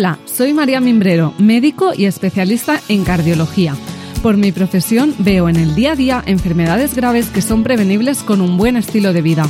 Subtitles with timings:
[0.00, 3.76] Hola, soy María Mimbrero, médico y especialista en cardiología.
[4.22, 8.40] Por mi profesión veo en el día a día enfermedades graves que son prevenibles con
[8.40, 9.46] un buen estilo de vida.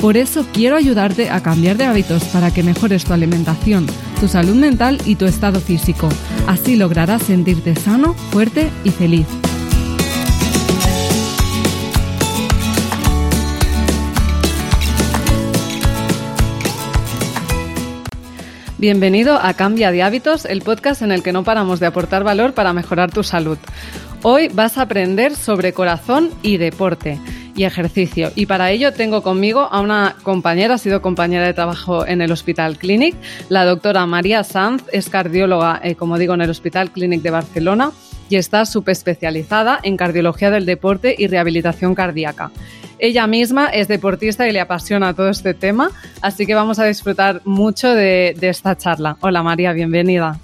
[0.00, 3.84] Por eso quiero ayudarte a cambiar de hábitos para que mejores tu alimentación,
[4.18, 6.08] tu salud mental y tu estado físico.
[6.46, 9.26] Así lograrás sentirte sano, fuerte y feliz.
[18.80, 22.54] Bienvenido a Cambia de Hábitos, el podcast en el que no paramos de aportar valor
[22.54, 23.58] para mejorar tu salud.
[24.22, 27.20] Hoy vas a aprender sobre corazón y deporte
[27.54, 28.32] y ejercicio.
[28.36, 32.32] Y para ello tengo conmigo a una compañera, ha sido compañera de trabajo en el
[32.32, 33.14] Hospital Clinic,
[33.50, 37.92] la doctora María Sanz, es cardióloga, eh, como digo, en el Hospital Clinic de Barcelona
[38.30, 42.50] y está subespecializada en cardiología del deporte y rehabilitación cardíaca.
[43.02, 47.40] Ella misma es deportista y le apasiona todo este tema, así que vamos a disfrutar
[47.46, 49.16] mucho de, esta charla.
[49.20, 50.38] Hola María, bienvenida.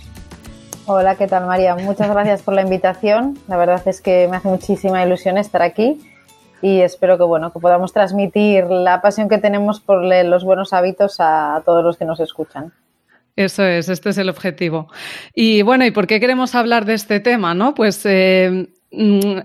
[0.86, 1.77] Hola, ¿qué tal María?
[1.77, 3.39] Muchas gracias por la invitación.
[3.47, 6.00] La verdad es que me hace muchísima ilusión estar aquí
[6.62, 11.16] y espero que bueno que podamos transmitir la pasión que tenemos por los buenos hábitos
[11.19, 12.72] a, todos los que nos escuchan.
[13.36, 14.88] Eso es, este es el objetivo.
[15.34, 17.53] Y bueno, ¿y por qué queremos hablar de este tema?
[17.53, 17.75] ¿no?
[17.75, 18.69] Pues eh,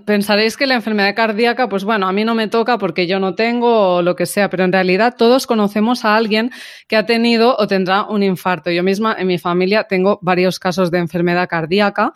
[0.04, 3.34] pensaréis que la enfermedad cardíaca, pues bueno, a mí no me toca porque yo no
[3.34, 6.50] tengo o lo que sea, pero en realidad todos conocemos a alguien
[6.88, 8.70] que ha tenido o tendrá un infarto.
[8.70, 12.12] Yo misma en mi familia tengo varios casos de enfermedad cardíaca.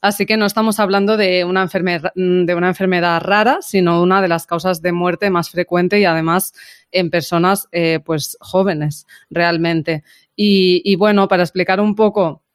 [0.00, 4.80] Así que no estamos hablando de una, enfermedad, enfermedad rara, sino una de las causas
[4.82, 6.52] de muerte más frecuente y además
[6.92, 10.04] en personas eh, pues jóvenes realmente.
[10.36, 12.45] y bueno, para explicar un poco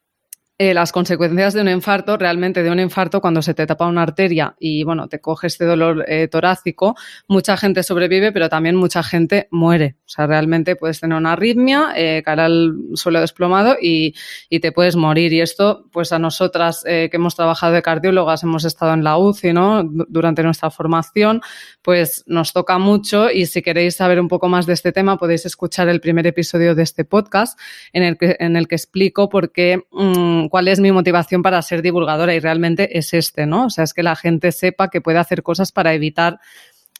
[0.61, 4.03] eh, las consecuencias de un infarto, realmente de un infarto, cuando se te tapa una
[4.03, 6.95] arteria y bueno, te coge este dolor eh, torácico,
[7.27, 9.95] mucha gente sobrevive, pero también mucha gente muere.
[10.05, 14.13] O sea, realmente puedes tener una arritmia, eh, al suelo desplomado y,
[14.49, 15.33] y, te puedes morir.
[15.33, 19.17] Y esto, pues a nosotras eh, que hemos trabajado de cardiólogas, hemos estado en la
[19.17, 19.83] UCI, ¿no?
[19.83, 21.41] Durante nuestra formación,
[21.81, 25.45] pues nos toca mucho y si queréis saber un poco más de este tema, podéis
[25.47, 27.57] escuchar el primer episodio de este podcast
[27.93, 29.87] en el que, en el que explico por qué.
[29.91, 33.65] Mm, cuál es mi motivación para ser divulgadora y realmente es este, ¿no?
[33.65, 36.39] O sea, es que la gente sepa que puede hacer cosas para evitar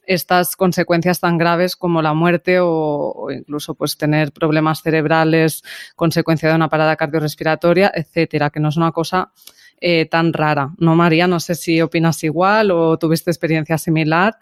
[0.08, 5.64] estas consecuencias tan graves como la muerte o, incluso pues tener problemas cerebrales,
[5.96, 9.32] consecuencia de una parada cardiorrespiratoria, etcétera, que no es una cosa
[9.80, 10.72] eh, tan rara.
[10.80, 11.28] ¿No, María?
[11.28, 14.38] No sé si opinas igual o tuviste experiencia similar.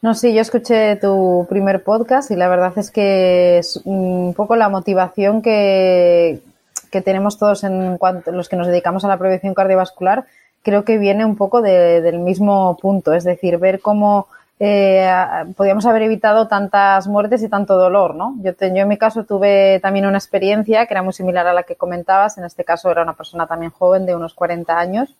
[0.00, 4.56] No, sí, yo escuché tu primer podcast y la verdad es que es un poco
[4.56, 6.40] la motivación que,
[6.92, 10.26] que tenemos todos en cuanto los que nos dedicamos a la prevención cardiovascular,
[10.62, 14.28] creo que viene un poco del mismo punto, es decir, ver cómo
[14.60, 15.10] eh,
[15.56, 18.36] podíamos haber evitado tantas muertes y tanto dolor, ¿no?
[18.42, 21.64] Yo, yo en mi caso tuve también una experiencia que era muy similar a la
[21.64, 25.16] que comentabas, en este caso era una persona también joven de unos 40 años,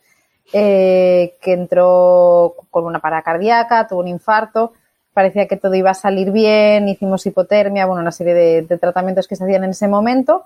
[0.53, 4.75] eh, que entró con una parada cardíaca, tuvo un infarto,
[5.15, 9.37] parecía que todo iba a salir bien, hicimos hipotermia, bueno, una serie de tratamientos que
[9.37, 10.45] se hacían en ese momento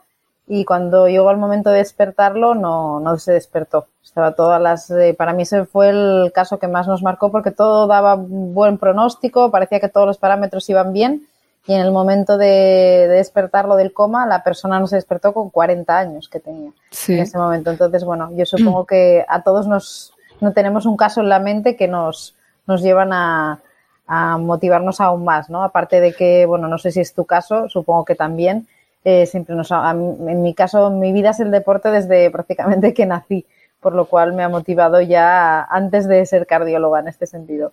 [0.48, 3.86] y cuando llegó el momento de despertarlo no, no se despertó.
[4.02, 7.50] Estaba todas las, eh, para mí ese fue el caso que más nos marcó porque
[7.50, 11.26] todo daba buen pronóstico, parecía que todos los parámetros iban bien
[11.66, 15.98] y en el momento de, despertarlo del coma la persona no se despertó con 40
[15.98, 16.70] años que tenía
[17.08, 17.70] en ese momento.
[17.70, 21.74] Entonces, bueno, yo supongo que a todos nos, no tenemos un caso en la mente
[21.74, 22.36] que nos,
[22.68, 23.58] nos llevan a,
[24.06, 25.64] a motivarnos aún más, ¿no?
[25.64, 28.68] Aparte de que, bueno, no sé si es tu caso, supongo que también,
[29.08, 33.46] eh, siempre nos en mi caso, mi vida es el deporte desde prácticamente que nací,
[33.78, 37.72] por lo cual me ha motivado ya antes de ser cardióloga en este sentido.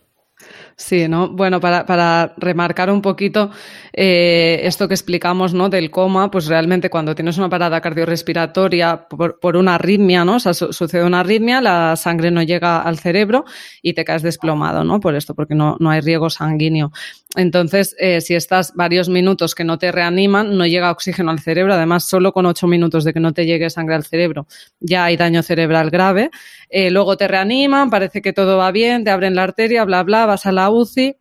[0.76, 1.30] Sí, ¿no?
[1.30, 3.52] Bueno, para, para remarcar un poquito
[3.94, 5.70] eh, esto que explicamos, ¿no?
[5.70, 10.36] Del coma, pues realmente cuando tienes una parada cardiorrespiratoria por, por una arritmia, ¿no?
[10.36, 13.46] O sea, sucede una arritmia, la sangre no llega al cerebro
[13.82, 15.00] y te caes desplomado, ¿no?
[15.00, 16.92] Por esto, porque no, no hay riego sanguíneo.
[17.36, 21.74] Entonces, eh, si estás varios minutos que no te reaniman, no llega oxígeno al cerebro.
[21.74, 24.46] Además, solo con ocho minutos de que no te llegue sangre al cerebro,
[24.80, 26.30] ya hay daño cerebral grave.
[26.70, 30.26] Eh, luego te reaniman, parece que todo va bien, te abren la arteria, bla, bla,
[30.28, 31.18] vas a la UCI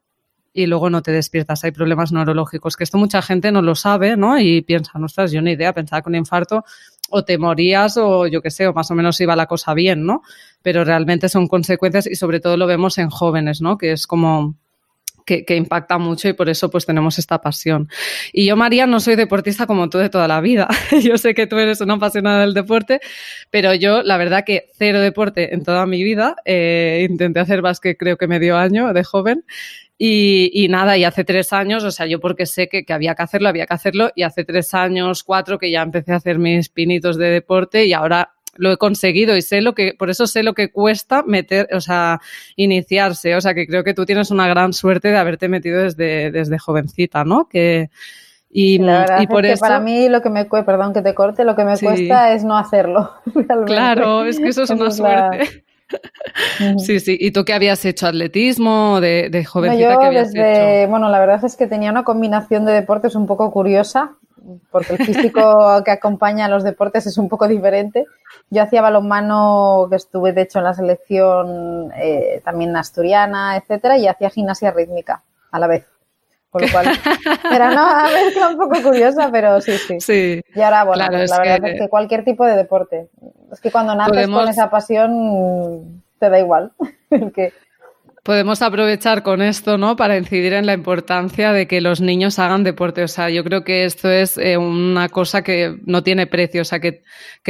[0.53, 1.65] y luego no te despiertas.
[1.65, 4.39] Hay problemas neurológicos, que esto mucha gente no lo sabe, ¿no?
[4.39, 6.65] Y piensa, estás, yo ni idea, pensaba que un infarto
[7.09, 10.05] o te morías o yo qué sé, o más o menos iba la cosa bien,
[10.05, 10.23] ¿no?
[10.63, 13.79] Pero realmente son consecuencias y sobre todo lo vemos en jóvenes, ¿no?
[13.79, 14.57] Que es como
[15.25, 17.89] que, impacta mucho y por eso pues tenemos esta pasión.
[18.33, 20.69] Y yo, María, no soy deportista como tú de toda la vida.
[21.03, 23.01] yo sé que tú eres una apasionada del deporte,
[23.51, 26.37] pero yo, la verdad que cero deporte en toda mi vida.
[26.45, 29.45] Eh, intenté hacer básquet creo que medio año de joven
[29.99, 33.23] Y, nada, y hace tres años, o sea, yo porque sé que, que, había que
[33.23, 36.69] hacerlo, había que hacerlo, y hace tres años, cuatro, que ya empecé a hacer mis
[36.71, 40.43] pinitos de deporte y ahora lo he conseguido y sé lo que, por eso sé
[40.43, 42.21] lo que cuesta meter, o sea,
[42.57, 43.35] iniciarse.
[43.37, 46.59] O sea, que creo que tú tienes una gran suerte de haberte metido desde, desde
[46.59, 47.49] jovencita, ¿no?
[47.49, 47.91] Que,
[48.51, 49.61] y, y por eso...
[49.61, 52.45] para mí lo que me cuesta, perdón que te corte, lo que me cuesta es
[52.45, 53.11] no hacerlo.
[53.67, 55.65] Claro, es que eso es una suerte.
[56.79, 57.17] Sí, sí.
[57.21, 58.07] ¿Y tú qué habías hecho?
[58.07, 60.11] ¿Atletismo de, de jovencita?
[60.11, 64.17] yo desde, Bueno, la verdad es que tenía una combinación de deportes un poco curiosa,
[64.71, 68.07] porque el físico que acompaña a los deportes es un poco diferente.
[68.51, 74.07] Yo hacía balonmano, que estuve de hecho en la selección eh, también asturiana, etcétera, y
[74.07, 75.87] hacía gimnasia rítmica a la vez.
[76.51, 76.87] Con lo cual,
[77.55, 80.01] era una mezcla un poco curiosa, pero sí, sí.
[80.01, 83.09] sí y ahora, bueno, pues la verdad es que cualquier tipo de deporte.
[83.51, 86.73] Es que cuando naces con esa pasión, te da igual.
[87.35, 87.53] que...
[88.23, 89.97] Podemos aprovechar con esto, ¿no?
[89.97, 93.03] Para incidir en la importancia de que los niños hagan deporte.
[93.03, 96.63] O sea, yo creo que esto es eh, una cosa que no tiene precio.
[96.63, 97.03] O sea, que,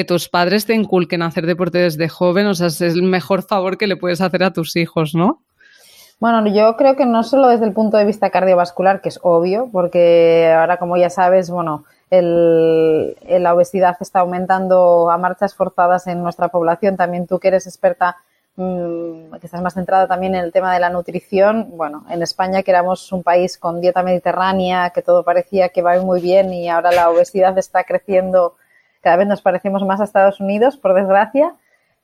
[0.06, 3.76] tus padres te inculquen a hacer deporte desde joven, o sea, es el mejor favor
[3.76, 5.42] que le puedes hacer a tus hijos, ¿no?
[6.18, 9.68] Bueno, yo creo que no solo desde el punto de vista cardiovascular, que es obvio,
[9.72, 16.22] porque ahora, como ya sabes, bueno, el, la obesidad está aumentando a marchas forzadas en
[16.22, 16.96] nuestra población.
[16.96, 18.16] También tú que eres experta,
[18.56, 21.76] mmm, que estás más centrada también en el tema de la nutrición.
[21.76, 26.00] Bueno, en España que éramos un país con dieta mediterránea, que todo parecía que va
[26.00, 28.56] muy bien y ahora la obesidad está creciendo.
[29.00, 31.54] Cada vez nos parecemos más a Estados Unidos, por desgracia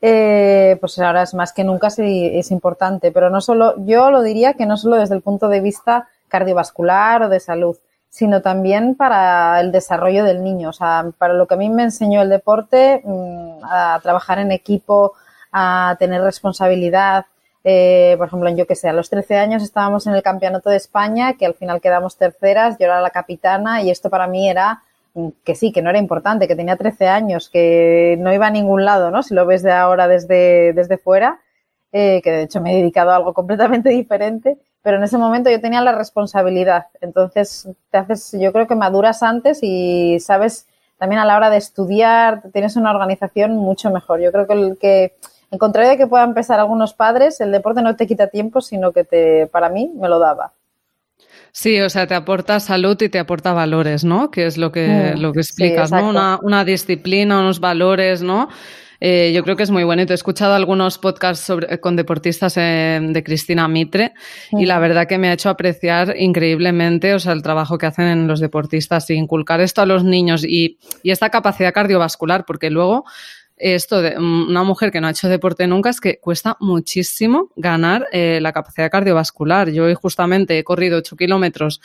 [0.00, 3.12] eh, pues ahora es más que nunca es importante.
[3.12, 7.22] Pero no solo, yo lo diría que no solo desde el punto de vista cardiovascular
[7.22, 7.76] o de salud,
[8.10, 10.70] sino también para el desarrollo del niño.
[10.70, 14.52] O sea, para lo que a mí me enseñó el deporte, mm, a trabajar en
[14.52, 15.14] equipo,
[15.52, 17.26] a tener responsabilidad.
[17.64, 20.76] Eh, por ejemplo, yo que sé, a los 13 años estábamos en el Campeonato de
[20.76, 24.82] España, que al final quedamos terceras, yo era la capitana y esto para mí era
[25.44, 28.84] que sí, que no era importante, que tenía 13 años, que no iba a ningún
[28.84, 29.22] lado, ¿no?
[29.22, 31.40] Si lo ves de ahora desde, desde fuera,
[31.92, 35.50] eh, que de hecho me he dedicado a algo completamente diferente, pero en ese momento
[35.50, 36.86] yo tenía la responsabilidad.
[37.00, 40.66] Entonces, te haces, yo creo que maduras antes y sabes
[40.98, 44.20] también a la hora de estudiar, tienes una organización mucho mejor.
[44.20, 45.16] Yo creo que el que,
[45.50, 48.92] en contrario de que puedan empezar algunos padres, el deporte no te quita tiempo, sino
[48.92, 50.52] que te, para mí, me lo daba.
[51.52, 54.30] Sí, o sea, te aporta salud y te aporta valores, ¿no?
[54.30, 56.08] Que es lo que, mm, lo que explicas, ¿no?
[56.08, 58.48] Una, una, disciplina, unos valores, ¿no?
[59.00, 63.22] Eh, yo creo que es muy te he escuchado algunos podcasts sobre, con deportistas de
[63.24, 64.12] Cristina Mitre
[64.50, 68.06] y la verdad que me ha hecho apreciar increíblemente o sea, el trabajo que hacen
[68.06, 72.70] en los deportistas y inculcar esto a los niños y, y esta capacidad cardiovascular, porque
[72.70, 73.04] luego
[73.58, 78.06] esto de una mujer que no ha hecho deporte nunca es que cuesta muchísimo ganar
[78.12, 79.70] eh, la capacidad cardiovascular.
[79.70, 81.81] Yo hoy justamente he corrido 8 kilómetros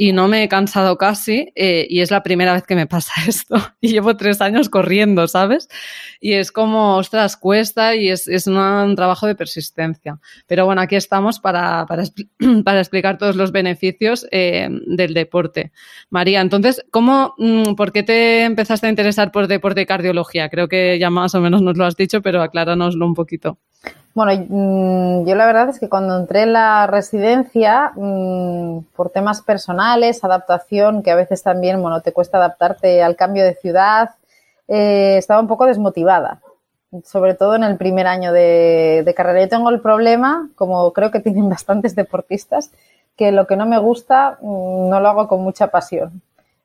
[0.00, 3.12] y no me he cansado casi eh, y es la primera vez que me pasa
[3.28, 5.68] esto y llevo tres años corriendo, ¿sabes?
[6.22, 10.18] Y es como, ostras, cuesta y es, es un trabajo de persistencia.
[10.46, 12.04] Pero bueno, aquí estamos para, para,
[12.64, 15.70] para explicar todos los beneficios eh, del deporte.
[16.08, 20.48] María, entonces, ¿cómo, mm, por qué te empezaste a interesar por deporte y cardiología?
[20.48, 23.58] Creo que ya más o menos nos lo has dicho, pero acláranoslo un poquito.
[24.12, 29.40] Bueno, mm, yo la verdad es que cuando entré en la residencia, mm, por temas
[29.40, 34.10] personales, adaptación, que a veces también, bueno, te cuesta adaptarte al cambio de ciudad,
[34.68, 36.40] eh, estaba un poco desmotivada,
[37.04, 39.42] sobre todo en el primer año de, de, carrera.
[39.42, 42.72] Yo tengo el problema, como creo que tienen bastantes deportistas,
[43.16, 46.20] que lo que no me gusta mm, no lo hago con mucha pasión.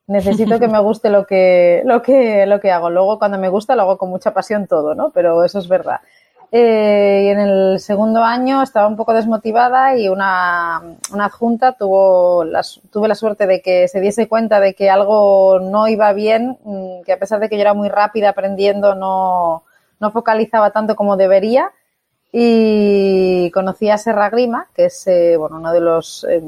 [0.07, 2.89] Necesito que me guste lo que, lo que, lo que hago.
[2.89, 5.11] Luego, cuando me gusta, lo hago con mucha pasión todo, ¿no?
[5.11, 5.99] Pero eso es verdad.
[6.51, 12.43] Eh, y en el segundo año estaba un poco desmotivada y una, una adjunta tuvo
[12.91, 17.01] tuve la suerte de que se diese cuenta de que algo no iba bien, mm,
[17.03, 19.63] que a pesar de que yo era muy rápida aprendiendo, no,
[19.99, 21.71] no focalizaba tanto como debería.
[22.31, 26.41] Y conocí a Serra Grima, que es eh, bueno, uno de los eh,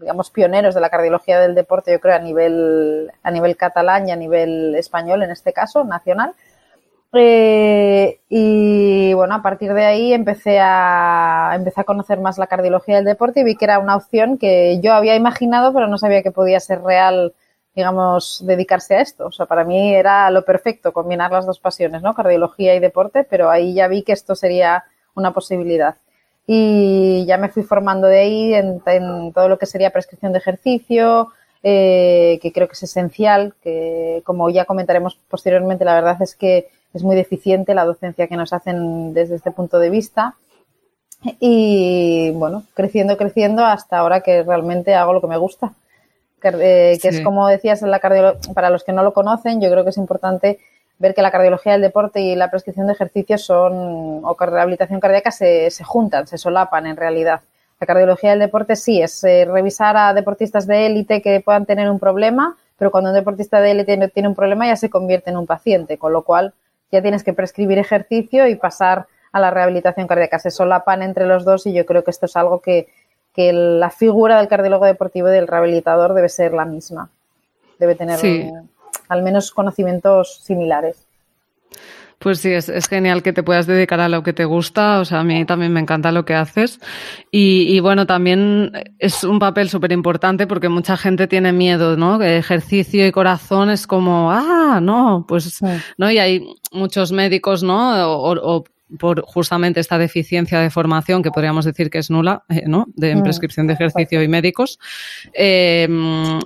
[0.00, 4.12] digamos pioneros de la cardiología del deporte, yo creo, a nivel, a nivel catalán y
[4.12, 6.34] a nivel español, en este caso, nacional.
[7.12, 12.96] Eh, y bueno, a partir de ahí empecé a, empecé a conocer más la cardiología
[12.96, 16.22] del deporte y vi que era una opción que yo había imaginado, pero no sabía
[16.22, 17.34] que podía ser real,
[17.74, 19.26] digamos, dedicarse a esto.
[19.26, 22.14] O sea, para mí era lo perfecto combinar las dos pasiones, ¿no?
[22.14, 24.84] Cardiología y deporte, pero ahí ya vi que esto sería
[25.14, 25.96] una posibilidad.
[26.46, 28.80] Y ya me fui formando de ahí en,
[29.32, 31.32] todo lo que sería prescripción de ejercicio,
[31.68, 36.68] eh, que creo que es esencial, que como ya comentaremos posteriormente, la verdad es que
[36.94, 40.36] es muy deficiente la docencia que nos hacen desde este punto de vista.
[41.40, 45.72] y bueno, creciendo, creciendo hasta ahora que realmente hago lo que me gusta.
[46.40, 49.90] Que, es como decías en la para los que no lo conocen, yo creo que
[49.90, 50.60] es importante
[51.00, 55.32] ver que la cardiología del deporte y la prescripción de ejercicios son, o rehabilitación cardíaca
[55.32, 57.40] se, se juntan, se solapan en realidad.
[57.78, 61.90] La cardiología del deporte sí es eh, revisar a deportistas de élite que puedan tener
[61.90, 65.36] un problema, pero cuando un deportista de élite tiene un problema ya se convierte en
[65.36, 66.54] un paciente, con lo cual
[66.90, 70.38] ya tienes que prescribir ejercicio y pasar a la rehabilitación cardíaca.
[70.38, 72.88] Se solapan entre los dos y yo creo que esto es algo que,
[73.38, 77.10] la figura del cardiólogo deportivo y del rehabilitador debe ser la misma.
[77.78, 78.18] Debe tener
[79.10, 81.06] al menos conocimientos similares.
[82.18, 85.00] Pues sí, es, genial que te puedas dedicar a lo que te gusta.
[85.00, 86.80] O sea, a mí también me encanta lo que haces.
[87.30, 92.22] Y, bueno, también es un papel súper importante porque mucha gente tiene miedo, ¿no?
[92.22, 95.60] ejercicio y corazón es como, ah, no, pues,
[95.98, 96.10] ¿no?
[96.10, 98.10] Y hay muchos médicos, ¿no?
[98.10, 98.64] o
[98.98, 102.86] por justamente esta deficiencia de formación que podríamos decir que es nula, eh, ¿no?
[102.94, 104.78] De en mm, prescripción de ejercicio y médicos.
[105.34, 105.88] Eh,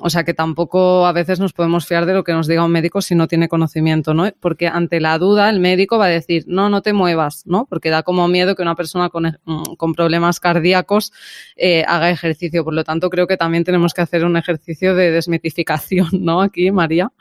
[0.01, 2.73] o sea que tampoco a veces nos podemos fiar de lo que nos diga un
[2.73, 4.31] médico si no tiene conocimiento, ¿no?
[4.41, 7.67] Porque ante la duda el médico va a decir, no, no te muevas, ¿no?
[7.69, 11.13] Porque da como miedo que una persona con, mm, con problemas cardíacos
[11.57, 12.65] eh, haga ejercicio.
[12.65, 16.41] Por lo tanto, creo que también tenemos que hacer un ejercicio de desmitificación, ¿no?
[16.41, 17.13] Aquí, María.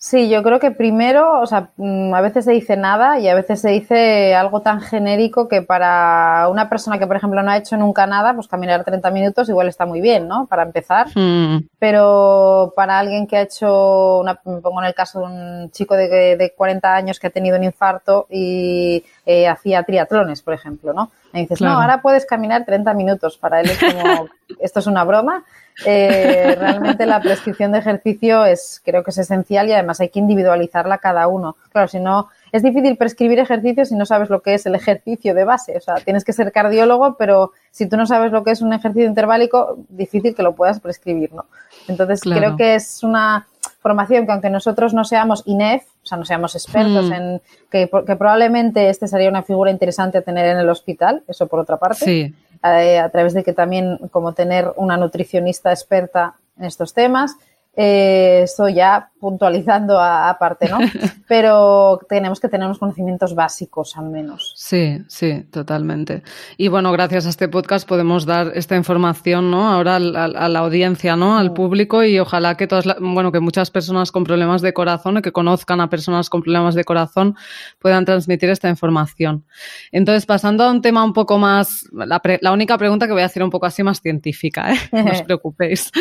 [0.00, 3.34] Sí, yo creo que primero, o sea, mm, a veces se dice nada y a
[3.34, 7.56] veces se dice algo tan genérico que para una persona que, por ejemplo, no ha
[7.56, 10.46] hecho nunca nada, pues caminar 30 minutos igual está muy bien, ¿no?
[10.46, 11.08] Para empezar.
[11.16, 11.66] Hmm.
[11.80, 15.96] Pero para alguien que ha hecho, una, me pongo en el caso de un chico
[15.96, 20.94] de, de 40 años que ha tenido un infarto y eh, hacía triatlones, por ejemplo,
[20.94, 21.10] ¿no?
[21.34, 23.36] Me dices, no, ahora puedes caminar 30 minutos.
[23.36, 24.26] Para él es como,
[24.58, 25.44] esto es una broma.
[25.84, 30.18] Eh, realmente la prescripción de ejercicio es, creo que es esencial y además hay que
[30.18, 31.56] individualizarla cada uno.
[31.70, 35.34] Claro, si no, es difícil prescribir ejercicio si no sabes lo que es el ejercicio
[35.34, 35.76] de base.
[35.76, 38.72] O sea, tienes que ser cardiólogo, pero si tú no sabes lo que es un
[38.72, 41.44] ejercicio interválico, difícil que lo puedas prescribir, ¿no?
[41.86, 46.24] Entonces, creo que es una formación que aunque nosotros no seamos INEF, o sea, no
[46.24, 47.12] seamos expertos mm.
[47.12, 51.46] en que, que, probablemente este sería una figura interesante a tener en el hospital, eso
[51.46, 52.04] por otra parte.
[52.04, 52.34] Sí.
[52.64, 57.36] Eh, a través de que también como tener una nutricionista experta en estos temas.
[57.80, 60.78] Eh, esto ya puntualizando aparte, ¿no?
[61.28, 64.52] Pero tenemos que tener unos conocimientos básicos al menos.
[64.56, 66.24] Sí, sí, totalmente.
[66.56, 69.70] Y bueno, gracias a este podcast podemos dar esta información, ¿no?
[69.70, 71.38] Ahora a, la audiencia, ¿no?
[71.38, 75.22] Al público y ojalá que todas, bueno, que muchas personas con problemas de corazón y
[75.22, 77.36] que conozcan a personas con problemas de corazón
[77.78, 79.44] puedan transmitir esta información.
[79.92, 83.26] Entonces, pasando a un tema un poco más, la, la única pregunta que voy a
[83.26, 84.78] hacer un poco así más científica, ¿eh?
[84.90, 85.92] No os preocupéis.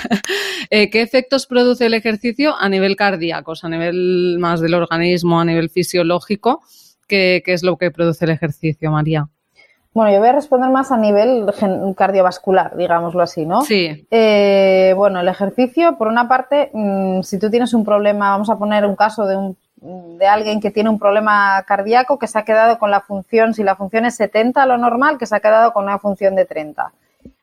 [0.70, 5.44] eh, ¿Qué efectos produce el ejercicio a nivel cardíaco, a nivel más del organismo, a
[5.44, 6.62] nivel fisiológico?
[7.08, 9.26] ¿Qué, es lo que produce el ejercicio, María?
[9.92, 11.46] Bueno, yo voy a responder más a nivel
[11.96, 13.62] cardiovascular, digámoslo así, ¿no?
[13.62, 14.06] Sí.
[14.08, 18.56] Eh, bueno, el ejercicio, por una parte, mm, si tú tienes un problema, vamos a
[18.56, 22.44] poner un caso de, un, de alguien que tiene un problema cardíaco que se ha
[22.44, 25.72] quedado con la función, si la función es 70, lo normal, que se ha quedado
[25.72, 26.92] con una función de 30.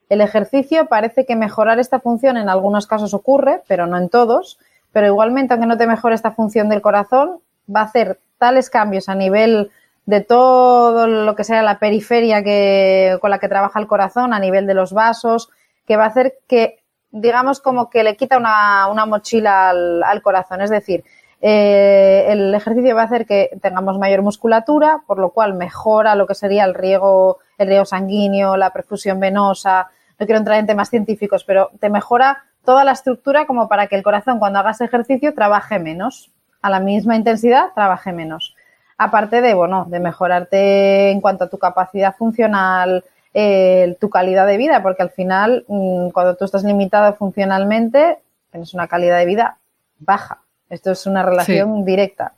[0.09, 4.57] El ejercicio parece que mejorar esta función en algunos casos ocurre, pero no en todos.
[4.93, 7.39] Pero igualmente, aunque no te mejore esta función del corazón,
[7.73, 9.71] va a hacer tales cambios a nivel
[10.05, 14.39] de todo lo que sea la periferia que, con la que trabaja el corazón, a
[14.39, 15.49] nivel de los vasos,
[15.85, 16.79] que va a hacer que,
[17.11, 20.61] digamos, como que le quita una, mochila al, corazón.
[20.61, 21.03] Es decir,
[21.41, 26.25] eh, el ejercicio va a hacer que tengamos mayor musculatura, por lo cual mejora lo
[26.25, 30.89] que sería el riego, el riego sanguíneo, la perfusión venosa, no quiero entrar en temas
[30.89, 35.33] científicos, pero te mejora toda la estructura como para que el corazón cuando hagas ejercicio
[35.33, 36.31] trabaje menos,
[36.61, 38.55] a la misma intensidad trabaje menos.
[38.97, 44.57] Aparte de, bueno, de mejorarte en cuanto a tu capacidad funcional, eh, tu calidad de
[44.57, 48.17] vida, porque al final, mm, cuando tú estás limitado funcionalmente,
[48.51, 49.57] tienes una calidad de vida
[49.99, 50.41] baja.
[50.69, 52.33] Esto es una relación directa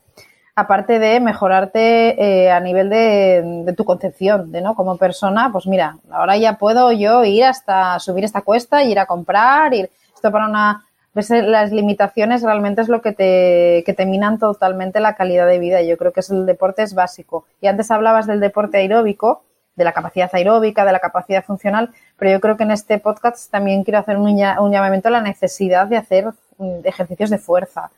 [0.59, 5.97] aparte de mejorarte eh, a nivel de, tu concepción, de no como persona, pues mira,
[6.11, 10.47] ahora ya puedo yo ir hasta subir esta cuesta, ir a comprar, ir esto para
[10.47, 15.59] una ves las limitaciones realmente es lo que te que minan totalmente la calidad de
[15.59, 15.81] vida.
[15.81, 17.45] Yo creo que es el deporte es básico.
[17.61, 19.43] Y antes hablabas del deporte aeróbico,
[19.75, 23.49] de la capacidad aeróbica, de la capacidad funcional, pero yo creo que en este podcast
[23.49, 26.25] también quiero hacer un, un llamamiento a la necesidad de hacer
[26.57, 27.91] mm, ejercicios de fuerza,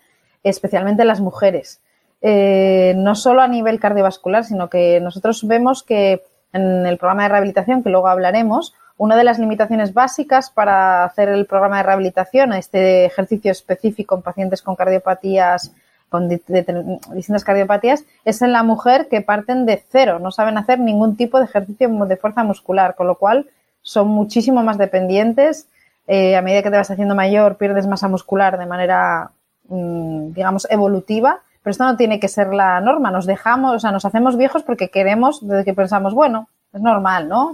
[0.43, 1.81] especialmente las mujeres
[2.21, 6.23] eh, no solo a nivel cardiovascular, sino que nosotros vemos que
[6.53, 11.29] en el programa de rehabilitación, que luego hablaremos, una de las limitaciones básicas para hacer
[11.29, 15.71] el programa de rehabilitación, este ejercicio específico en pacientes con cardiopatías
[16.11, 21.15] con distintas cardiopatías, es en la mujer que parten de cero, no saben hacer ningún
[21.15, 23.47] tipo de ejercicio de fuerza muscular, con lo cual
[23.81, 25.69] son muchísimo más dependientes.
[26.07, 29.31] Eh, a medida que te vas haciendo mayor, pierdes masa muscular de manera,
[29.69, 31.39] mm, digamos, evolutiva.
[31.63, 33.11] Pero esto no tiene que ser la norma.
[33.11, 37.27] Nos dejamos, o sea, nos hacemos viejos porque queremos, desde que pensamos, bueno, es normal,
[37.29, 37.53] ¿no?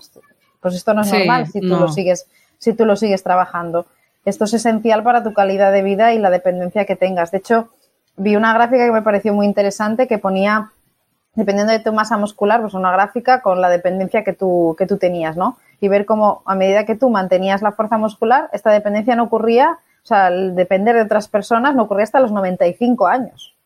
[0.61, 3.85] Pues esto no es normal si tú lo sigues, si tú lo sigues trabajando.
[4.25, 7.31] Esto es esencial para tu calidad de vida y la dependencia que tengas.
[7.31, 7.69] De hecho,
[8.17, 10.71] vi una gráfica que me pareció muy interesante que ponía,
[11.35, 14.97] dependiendo de tu masa muscular, pues una gráfica con la dependencia que tú, que tú
[14.97, 15.57] tenías, ¿no?
[15.79, 19.79] Y ver cómo a medida que tú mantenías la fuerza muscular, esta dependencia no ocurría,
[20.03, 23.56] o sea, el depender de otras personas no ocurría hasta los 95 años.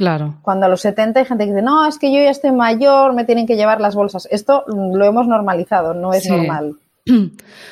[0.00, 0.36] Claro.
[0.40, 3.12] Cuando a los 70 hay gente que dice, no, es que yo ya estoy mayor,
[3.12, 4.26] me tienen que llevar las bolsas.
[4.30, 6.76] Esto lo hemos normalizado, no es normal.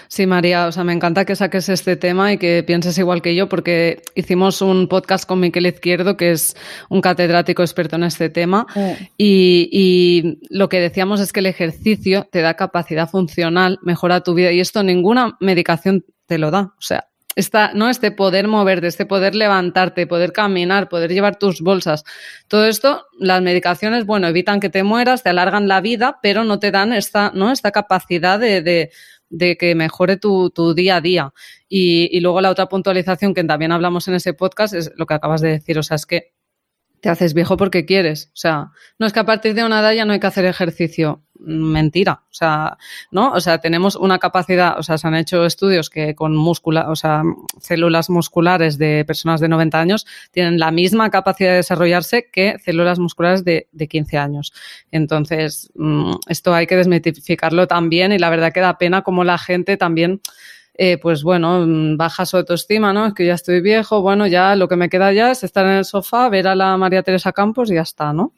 [0.08, 3.34] Sí, María, o sea, me encanta que saques este tema y que pienses igual que
[3.34, 6.54] yo, porque hicimos un podcast con Miquel Izquierdo, que es
[6.88, 8.66] un catedrático experto en este tema,
[9.16, 14.34] y, y, lo que decíamos es que el ejercicio te da capacidad funcional, mejora tu
[14.34, 16.72] vida, y esto ninguna medicación te lo da.
[16.76, 17.06] O sea,
[17.38, 17.88] esta, ¿no?
[17.88, 22.02] Este poder moverte, este poder levantarte, poder caminar, poder llevar tus bolsas.
[22.48, 26.58] Todo esto, las medicaciones, bueno, evitan que te mueras, te alargan la vida, pero no
[26.58, 27.52] te dan esta, ¿no?
[27.52, 28.90] Esta capacidad de,
[29.30, 31.32] de, que mejore tu, tu, día a día.
[31.68, 35.14] Y, y luego la otra puntualización que también hablamos en ese podcast es lo que
[35.14, 36.32] acabas de decir, o sea, es que
[37.00, 38.26] te haces viejo porque quieres.
[38.28, 40.44] O sea, no es que a partir de una edad ya no hay que hacer
[40.44, 41.22] ejercicio.
[41.40, 42.22] Mentira.
[42.24, 42.78] O sea,
[43.12, 43.30] ¿no?
[43.32, 46.96] O sea, tenemos una capacidad, o sea, se han hecho estudios que con múscula, o
[46.96, 47.22] sea,
[47.60, 52.98] células musculares de personas de 90 años tienen la misma capacidad de desarrollarse que células
[52.98, 54.52] musculares de, de 15 años.
[54.90, 59.38] Entonces, mm, esto hay que desmitificarlo también y la verdad que da pena como la
[59.38, 60.20] gente también
[60.80, 63.06] eh, pues bueno, mm, baja su autoestima, ¿no?
[63.06, 65.72] Es que ya estoy viejo, bueno, ya lo que me queda ya es estar en
[65.72, 68.32] el sofá, ver a la María Teresa Campos y ya está, ¿no?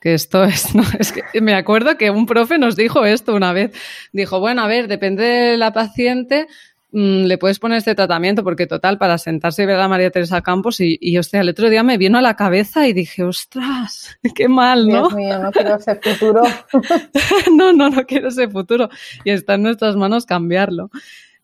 [0.00, 0.82] Que esto es, ¿no?
[0.98, 3.70] es que me acuerdo que un profe nos dijo esto una vez.
[4.12, 6.48] Dijo, bueno, a ver, depende de la paciente,
[6.90, 10.80] le puedes poner este tratamiento, porque total, para sentarse y ver a María Teresa Campos,
[10.80, 14.48] y, y hostia, el otro día me vino a la cabeza y dije, ostras, qué
[14.48, 15.08] mal, ¿no?
[15.08, 16.42] Dios mío, no quiero ese futuro.
[17.56, 18.88] no, no, no quiero ese futuro.
[19.24, 20.90] Y está en nuestras manos cambiarlo.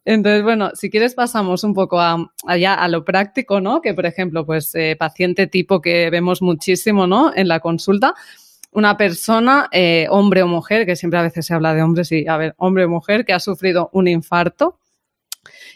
[0.07, 3.81] Entonces, bueno, si quieres pasamos un poco a, allá a lo práctico, ¿no?
[3.81, 7.33] Que, por ejemplo, pues eh, paciente tipo que vemos muchísimo, ¿no?
[7.35, 8.15] En la consulta,
[8.73, 12.27] una persona, eh, hombre o mujer, que siempre a veces se habla de hombres y,
[12.27, 14.79] a ver, hombre o mujer que ha sufrido un infarto,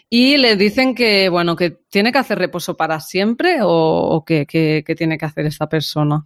[0.09, 4.45] y le dicen que, bueno, que tiene que hacer reposo para siempre o, que,
[4.97, 6.25] tiene que hacer esta persona.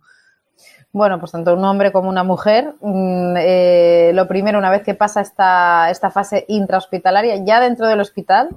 [0.94, 4.94] Bueno, pues tanto un hombre como una mujer, mm, eh, lo primero, una vez que
[4.94, 8.50] pasa esta, esta fase intrahospitalaria, ya dentro del hospital,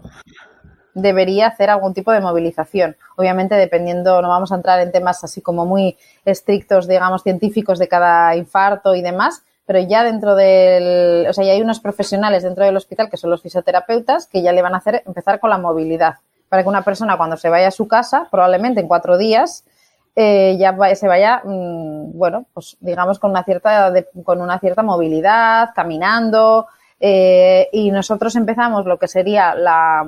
[0.95, 2.97] debería hacer algún tipo de movilización.
[3.17, 7.89] Obviamente, dependiendo, no vamos a entrar en temas así como muy estrictos, digamos, científicos de
[7.89, 12.65] cada infarto y demás, pero ya dentro del, o sea, ya hay unos profesionales dentro
[12.65, 15.59] del hospital que son los fisioterapeutas que ya le van a hacer empezar con la
[15.59, 16.15] movilidad
[16.49, 19.65] para que una persona cuando se vaya a su casa, probablemente en cuatro días,
[20.15, 23.93] eh, ya se vaya, mm, bueno, pues digamos con una cierta,
[24.25, 26.69] con una cierta movilidad, caminando,
[27.01, 30.07] eh, y nosotros empezamos lo que sería la,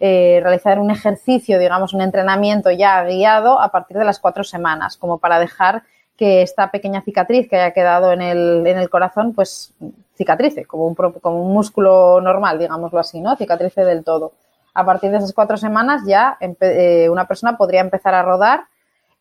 [0.00, 4.96] eh, realizar un ejercicio, digamos, un entrenamiento ya guiado a partir de las cuatro semanas,
[4.96, 5.84] como para dejar
[6.16, 9.74] que esta pequeña cicatriz que haya quedado en el, en el corazón, pues
[10.16, 13.36] cicatrice, como un, como un músculo normal, digámoslo así, ¿no?
[13.36, 14.32] Cicatrice del todo.
[14.74, 18.64] A partir de esas cuatro semanas ya eh, una persona podría empezar a rodar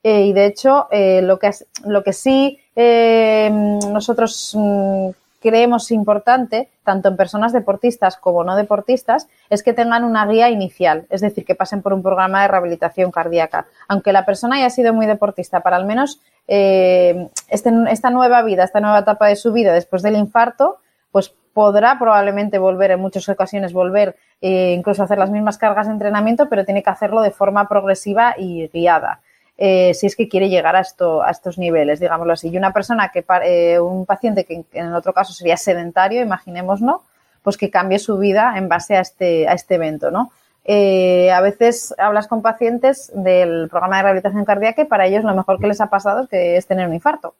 [0.03, 1.51] eh, y de hecho eh, lo, que,
[1.85, 5.09] lo que sí nosotros mm,
[5.45, 11.05] creemos importante, tanto en personas deportistas como no deportistas, es que tengan una guía inicial,
[11.11, 13.67] es decir, que pasen por un programa de rehabilitación cardíaca.
[13.87, 18.63] Aunque la persona haya sido muy deportista, para al menos eh, este, esta nueva vida,
[18.63, 20.79] esta nueva etapa de su vida después del infarto,
[21.11, 25.93] pues podrá probablemente volver, en muchas ocasiones volver, eh, incluso hacer las mismas cargas de
[25.93, 29.21] entrenamiento, pero tiene que hacerlo de forma progresiva y guiada.
[29.57, 32.49] Eh, si es que quiere llegar a, esto, a estos niveles, digámoslo así.
[32.49, 37.03] Y una persona que, eh, un paciente que en otro caso sería sedentario, imaginémoslo,
[37.41, 40.31] pues que cambie su vida en base a este, a este evento, ¿no?
[40.65, 45.35] Eh, a veces hablas con pacientes del programa de rehabilitación cardíaca y para ellos lo
[45.35, 47.35] mejor que les ha pasado es que es tener un infarto,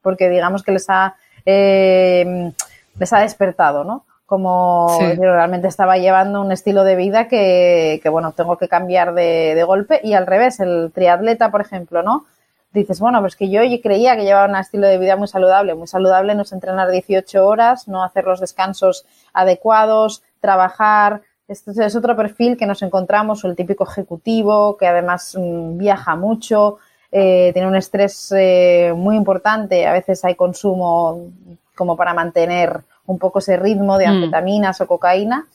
[0.00, 4.06] porque digamos que les ha, les ha despertado, ¿no?
[4.28, 9.54] Como realmente estaba llevando un estilo de vida que, que bueno, tengo que cambiar de,
[9.54, 12.26] de, golpe y al revés, el triatleta, por ejemplo, ¿no?
[12.70, 15.74] Dices, bueno, pues que yo creía que llevaba un estilo de vida muy saludable.
[15.74, 21.22] Muy saludable no es entrenar 18 horas, no hacer los descansos adecuados, trabajar.
[21.48, 26.76] Este es otro perfil que nos encontramos, el típico ejecutivo que además mm, viaja mucho,
[27.10, 31.30] eh, tiene un estrés eh, muy importante, a veces hay consumo
[31.74, 34.10] como para mantener un poco ese ritmo de mm.
[34.10, 35.46] anfetaminas o cocaína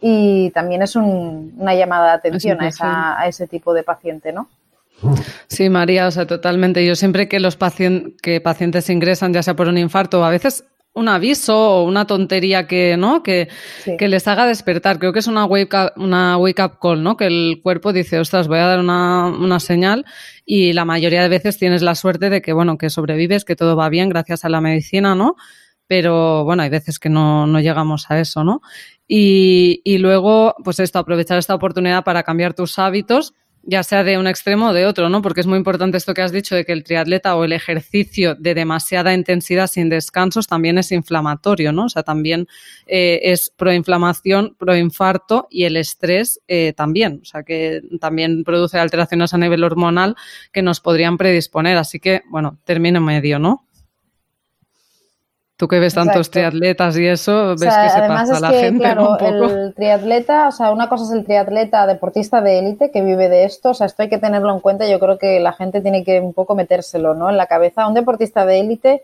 [0.00, 4.48] y también es una llamada de atención a, a, ese tipo de paciente, ¿no?
[5.46, 6.84] Sí, María, o sea, totalmente.
[6.84, 10.64] Yo siempre que los pacientes, que pacientes ingresan, ya sea por un infarto, a veces
[10.96, 13.22] un aviso o una tontería que, ¿no?
[13.22, 13.48] Que,
[13.98, 14.98] que, les haga despertar.
[14.98, 17.18] Creo que es una wake up, una wake up call, ¿no?
[17.18, 20.06] Que el cuerpo dice, ostras, voy a dar una, una señal
[20.46, 23.76] y la mayoría de veces tienes la suerte de que, bueno, que sobrevives, que todo
[23.76, 25.36] va bien gracias a la medicina, ¿no?
[25.86, 28.60] Pero bueno, hay veces que no, no llegamos a eso, ¿no?
[29.06, 33.34] Y, y luego, pues esto, aprovechar esta oportunidad para cambiar tus hábitos
[33.66, 35.20] ya sea de un extremo o de otro, ¿no?
[35.20, 38.36] Porque es muy importante esto que has dicho de que el triatleta o el ejercicio
[38.36, 41.86] de demasiada intensidad sin descansos también es inflamatorio, ¿no?
[41.86, 42.46] O sea, también
[42.86, 47.20] eh, es proinflamación, proinfarto y el estrés eh, también.
[47.22, 50.14] O sea, que también produce alteraciones a nivel hormonal
[50.52, 51.76] que nos podrían predisponer.
[51.76, 53.66] Así que, bueno, término medio, ¿no?
[55.56, 59.72] Tú que ves tantos triatletas y eso, ves que se pasa la gente claro, El
[59.72, 63.70] triatleta, o sea, una cosa es el triatleta deportista de élite que vive de esto,
[63.70, 64.86] o sea, esto hay que tenerlo en cuenta.
[64.86, 67.30] Yo creo que la gente tiene que un poco metérselo, ¿no?
[67.30, 67.88] En la cabeza.
[67.88, 69.02] Un deportista de élite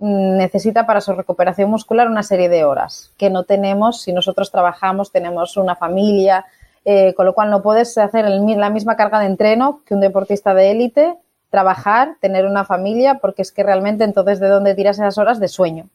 [0.00, 4.50] mm, necesita para su recuperación muscular una serie de horas que no tenemos si nosotros
[4.50, 6.46] trabajamos, tenemos una familia,
[6.84, 10.52] eh, con lo cual no puedes hacer la misma carga de entreno que un deportista
[10.52, 11.14] de élite
[11.50, 15.48] trabajar, tener una familia, porque es que realmente entonces de dónde tiras esas horas de
[15.48, 15.88] sueño.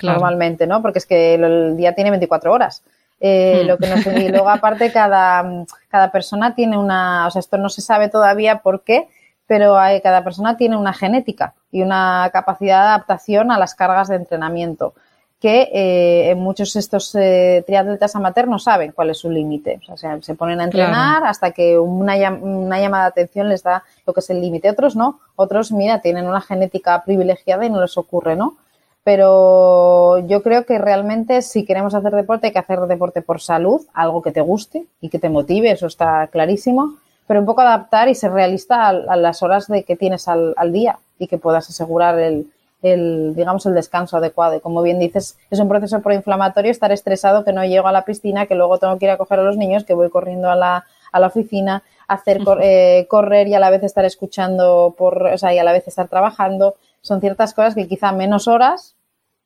[0.00, 0.80] Normalmente, ¿no?
[0.80, 2.84] Porque es que el día tiene 24 horas.
[3.20, 3.66] Eh, hmm.
[3.66, 7.68] lo que no y luego aparte cada, cada persona tiene una, o sea, esto no
[7.68, 9.08] se sabe todavía por qué,
[9.48, 14.06] pero hay, cada persona tiene una genética y una capacidad de adaptación a las cargas
[14.06, 14.94] de entrenamiento
[15.40, 19.80] que eh, muchos de estos eh, triatletas amateurs no saben cuál es su límite.
[19.88, 23.84] O sea, se ponen a entrenar hasta que una, una, llamada de atención les da
[24.04, 24.68] lo que es el límite.
[24.68, 25.20] Otros no.
[25.36, 28.56] Otros, mira, tienen una genética privilegiada y no les ocurre, ¿no?
[29.04, 33.82] Pero yo creo que realmente si queremos hacer deporte hay que hacer deporte por salud,
[33.94, 36.96] algo que te guste y que te motive, eso está clarísimo.
[37.28, 40.72] Pero un poco adaptar y ser realista a, las horas de que tienes al, al
[40.72, 42.50] día y que puedas asegurar el,
[42.82, 44.56] el, digamos, el descanso adecuado.
[44.56, 48.04] Y como bien dices, es un proceso proinflamatorio estar estresado que no llego a la
[48.04, 50.56] piscina, que luego tengo que ir a coger a los niños, que voy corriendo a
[50.56, 55.38] la, a la oficina, hacer eh, correr y a la vez estar escuchando por, o
[55.38, 56.76] sea, y a la vez estar trabajando.
[57.02, 58.94] Son ciertas cosas que quizá menos horas,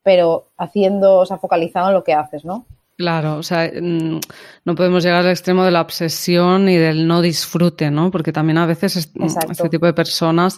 [0.03, 2.65] pero haciendo, o sea, focalizado en lo que haces, ¿no?
[3.03, 4.21] Claro, o sea, mm,
[4.65, 8.13] no podemos llegar al extremo de la obsesión y del no disfrute, ¿no?
[8.13, 10.57] Porque también a veces mm, este tipo de personas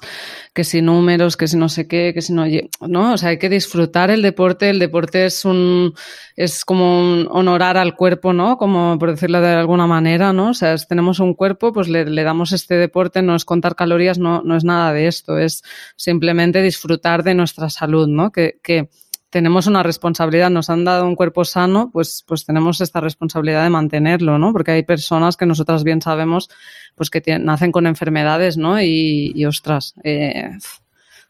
[0.53, 2.45] que si números, que si no sé qué, que si no,
[2.83, 4.69] no, o sea, hay que disfrutar el deporte.
[4.69, 5.95] El deporte es un,
[6.37, 8.59] es como un honorar al cuerpo, ¿no?
[8.59, 10.51] Como por decirlo de alguna manera, ¿no?
[10.51, 13.75] O sea, si tenemos un cuerpo, pues le, le damos este deporte, no es contar
[13.75, 15.63] calorías, no, no es nada de esto, es
[15.97, 18.31] simplemente disfrutar de nuestra salud, ¿no?
[18.33, 18.91] Que, que
[19.35, 23.71] tenemos una responsabilidad, nos han dado un cuerpo sano, pues, pues tenemos esta responsabilidad de
[23.71, 24.53] mantenerlo, ¿no?
[24.53, 26.49] Porque hay personas que nosotras bien sabemos,
[26.95, 28.81] pues que nacen con enfermedades, ¿no?
[28.81, 30.51] Y, ostras, eh,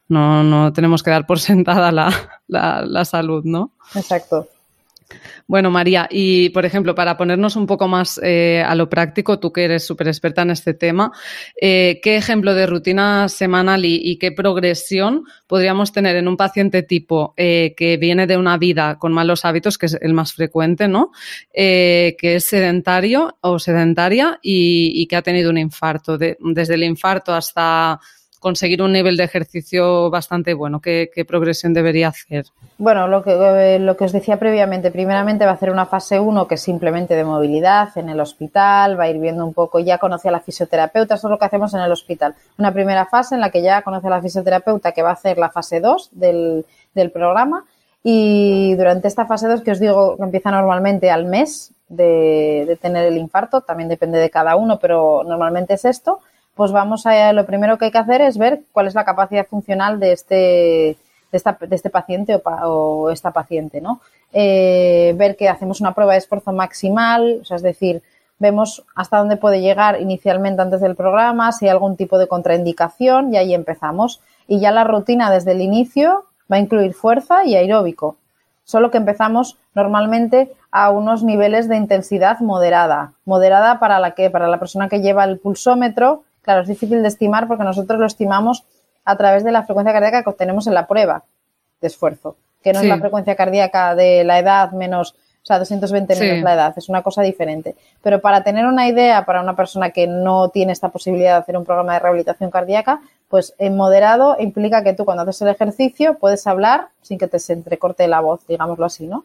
[0.06, 2.12] no, no tenemos que dar por sentada la,
[2.46, 3.72] la, la salud, ¿no?
[3.94, 4.48] Exacto.
[5.46, 9.52] Bueno, María, y por ejemplo, para ponernos un poco más eh, a lo práctico, tú
[9.52, 11.12] que eres súper experta en este tema,
[11.60, 17.34] eh, ¿qué ejemplo de rutina semanal y, qué progresión podríamos tener en un paciente tipo
[17.36, 21.10] eh, que viene de una vida con malos hábitos, que es el más frecuente, ¿no?
[21.52, 28.00] que es sedentario o sedentaria y, que ha tenido un infarto, desde el infarto hasta
[28.44, 30.80] conseguir un nivel de ejercicio bastante bueno?
[30.80, 32.44] ¿Qué, progresión debería hacer?
[32.76, 36.20] Bueno, lo que, eh, lo que os decía previamente, primeramente va a hacer una fase
[36.20, 39.78] 1 que es simplemente de movilidad en el hospital, va a ir viendo un poco,
[39.78, 42.34] ya conoce a la fisioterapeuta, eso es lo que hacemos en el hospital.
[42.58, 45.38] Una primera fase en la que ya conoce a la fisioterapeuta que va a hacer
[45.38, 47.64] la fase 2 del, del programa
[48.02, 52.76] y durante esta fase 2 que os digo que empieza normalmente al mes de, de
[52.76, 56.20] tener el infarto, también depende de cada uno, pero normalmente es esto,
[56.54, 59.46] pues vamos a, lo primero que hay que hacer es ver cuál es la capacidad
[59.46, 60.96] funcional de este, de,
[61.32, 64.00] esta, de este paciente o, esta paciente, ¿no?
[64.32, 68.02] Eh, ver que hacemos una prueba de esfuerzo maximal, o sea, es decir,
[68.38, 73.32] vemos hasta dónde puede llegar inicialmente antes del programa, si hay algún tipo de contraindicación
[73.32, 74.20] y ahí empezamos.
[74.46, 78.16] Y ya la rutina desde el inicio va a incluir fuerza y aeróbico.
[78.64, 83.12] Solo que empezamos normalmente a unos niveles de intensidad moderada.
[83.24, 87.08] Moderada para la que, para la persona que lleva el pulsómetro, Claro, es difícil de
[87.08, 88.64] estimar porque nosotros lo estimamos
[89.04, 91.24] a través de la frecuencia cardíaca que obtenemos en la prueba
[91.80, 96.16] de esfuerzo, que no es la frecuencia cardíaca de la edad menos O sea, 220
[96.18, 97.76] menos la edad, es una cosa diferente.
[98.02, 101.56] Pero para tener una idea para una persona que no tiene esta posibilidad de hacer
[101.56, 106.14] un programa de rehabilitación cardíaca, pues en moderado implica que tú cuando haces el ejercicio
[106.18, 109.24] puedes hablar sin que te se entrecorte la voz, digámoslo así, ¿no?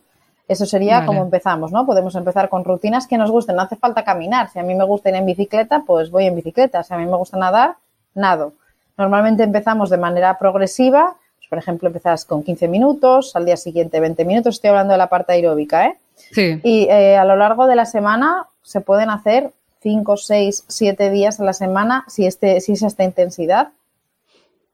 [0.49, 1.85] Eso sería como empezamos, ¿no?
[1.85, 3.55] Podemos empezar con rutinas que nos gusten.
[3.55, 4.49] No hace falta caminar.
[4.49, 6.83] Si a mí me gusta ir en bicicleta, pues voy en bicicleta.
[6.83, 7.75] Si a mí me gusta nadar,
[8.15, 8.53] nado.
[8.97, 11.15] Normalmente empezamos de manera progresiva.
[11.37, 14.55] Pues, por ejemplo, empezas con 15 minutos, al día siguiente 20 minutos.
[14.55, 15.97] Estoy hablando de la parte aeróbica, ¿eh?
[16.31, 16.59] Sí.
[16.63, 19.51] Y eh, a lo largo de la semana se pueden hacer
[19.83, 23.67] 5, 6, 7 días a la semana si, este, si es esta intensidad.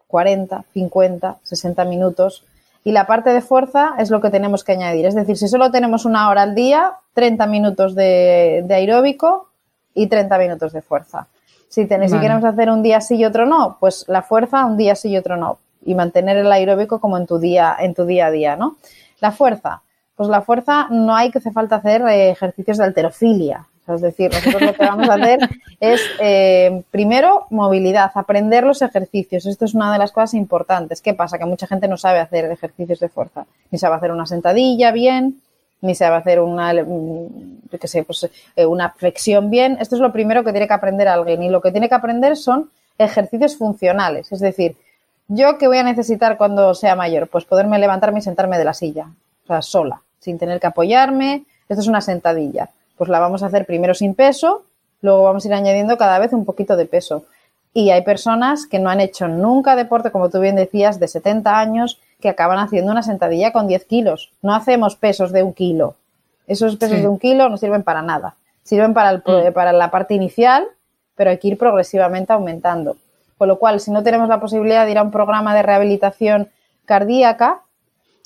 [0.07, 2.45] 40, 50, 60 minutos
[2.85, 5.07] y la parte de fuerza es lo que tenemos que añadir.
[5.07, 9.49] Es decir, si solo tenemos una hora al día, 30 minutos de, aeróbico
[9.95, 11.27] y 30 minutos de fuerza.
[11.67, 14.77] Si, tenéis, si queremos hacer un día sí y otro no, pues la fuerza un
[14.77, 15.57] día sí y otro no.
[15.83, 18.77] Y mantener el aeróbico como en tu día, en tu día a día, ¿no?
[19.19, 19.81] La fuerza.
[20.15, 24.31] Pues la fuerza no hay que hace falta hacer eh, ejercicios de alterofilia es decir,
[24.33, 25.39] nosotros lo que vamos a hacer
[25.79, 29.45] es, eh, primero, movilidad, aprender los ejercicios.
[29.45, 31.01] Esto es una de las cosas importantes.
[31.01, 31.37] ¿Qué pasa?
[31.37, 33.45] Que mucha gente no sabe hacer ejercicios de fuerza.
[33.69, 35.41] Ni sabe hacer una sentadilla bien,
[35.81, 39.77] ni sabe hacer una, mm, sé, pues, eh, una flexión bien.
[39.79, 41.43] Esto es lo primero que tiene que aprender alguien.
[41.43, 44.31] Y lo que tiene que aprender son ejercicios funcionales.
[44.31, 44.77] Es decir,
[45.27, 47.27] ¿yo qué voy a necesitar cuando sea mayor?
[47.27, 49.11] Pues poderme levantarme y sentarme de la silla.
[49.43, 51.43] O sea, sola, sin tener que apoyarme.
[51.69, 54.63] Esto es una sentadilla pues la vamos a hacer primero sin peso,
[55.01, 57.25] luego vamos a ir añadiendo cada vez un poquito de peso.
[57.73, 61.60] Y hay personas que no han hecho nunca deporte, como tú bien decías, de 70
[61.60, 64.31] años, que acaban haciendo una sentadilla con 10 kilos.
[64.41, 65.95] No hacemos pesos de un kilo.
[66.47, 68.36] Esos pesos de un kilo no sirven para nada.
[68.63, 69.53] Sirven para, el, mm.
[69.53, 70.65] para la parte inicial,
[71.15, 72.95] pero hay que ir progresivamente aumentando.
[73.38, 76.49] Con lo cual, si no tenemos la posibilidad de ir a un programa de rehabilitación
[76.86, 77.62] cardíaca,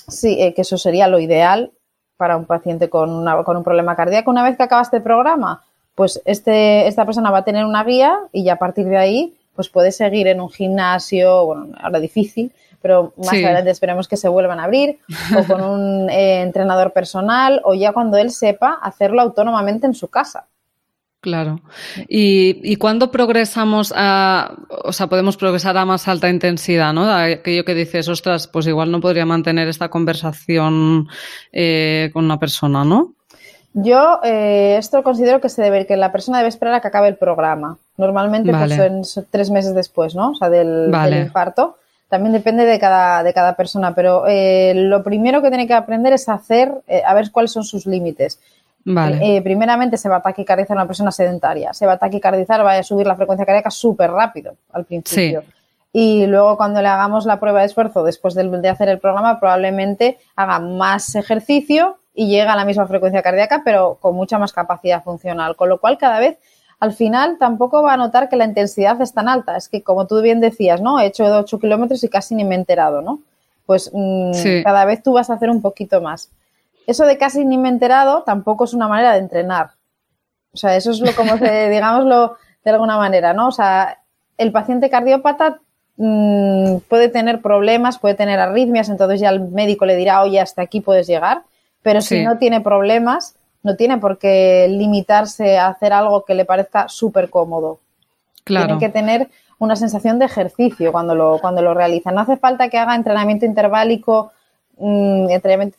[0.08, 1.71] sí, eh, que eso sería lo ideal,
[2.19, 4.29] para un paciente con, con un problema cardíaco.
[4.29, 5.63] Una vez que acaba este programa,
[5.95, 9.38] pues este, esta persona va a tener una guía y ya a partir de ahí
[9.55, 12.51] pues puede seguir en un gimnasio, bueno, ahora difícil,
[12.82, 14.99] pero más adelante esperemos que se vuelvan a abrir,
[15.38, 20.10] o con un eh, entrenador personal, o ya cuando él sepa hacerlo autónomamente en su
[20.10, 20.47] casa.
[21.21, 21.60] Claro.
[22.08, 24.55] ¿Y, y cuándo progresamos a,
[24.86, 27.12] o sea, podemos progresar a más alta intensidad, ¿no?
[27.12, 31.10] Aquello que dices, ostras, pues igual no podría mantener esta conversación
[31.51, 33.15] eh, con una persona, ¿no?
[33.73, 37.10] Yo eh, esto considero que se debe, que la persona debe esperar a que acabe
[37.10, 37.77] el programa.
[37.97, 40.32] Normalmente pues, son tres meses después, ¿no?
[40.32, 40.89] O sea, del,
[41.21, 41.75] infarto.
[42.08, 46.13] También depende de cada, de cada persona, pero eh, lo primero que tiene que aprender
[46.13, 48.39] es hacer, a ver cuáles son sus límites.
[48.85, 52.83] Eh, primeramente se va a taquicardizar una persona sedentaria, se va a taquicardizar, va a
[52.83, 55.43] subir la frecuencia cardíaca súper rápido al principio.
[55.91, 60.17] Y luego cuando le hagamos la prueba de esfuerzo después de, hacer el programa, probablemente
[60.35, 65.03] haga más ejercicio y llega a la misma frecuencia cardíaca, pero con mucha más capacidad
[65.03, 65.55] funcional.
[65.55, 66.37] Con lo cual, cada vez,
[66.79, 69.57] al final, tampoco va a notar que la intensidad es tan alta.
[69.57, 70.99] Es que, como tú bien decías, ¿no?
[70.99, 73.19] He hecho 8 kilómetros y casi ni me he enterado, ¿no?
[73.65, 76.29] Pues mm, cada vez tú vas a hacer un poquito más.
[76.89, 79.73] Eso de casi ni me he enterado tampoco es una manera de entrenar.
[80.52, 83.49] O sea, eso es lo como se, digámoslo de alguna manera, ¿no?
[83.49, 83.99] O sea,
[84.39, 85.60] el paciente cardiópata
[85.97, 90.63] mm, puede tener problemas, puede tener arritmias, entonces ya el médico le dirá, oye, hasta
[90.63, 91.43] aquí puedes llegar,
[91.84, 96.45] pero si no tiene problemas, no tiene por qué limitarse a hacer algo que le
[96.45, 97.82] parezca súper cómodo.
[98.45, 98.65] Claro.
[98.65, 102.12] Tiene que tener una sensación de ejercicio cuando lo, cuando lo realiza.
[102.12, 104.32] No hace falta que haga entrenamiento interválico
[104.79, 105.75] mm, entrenamiento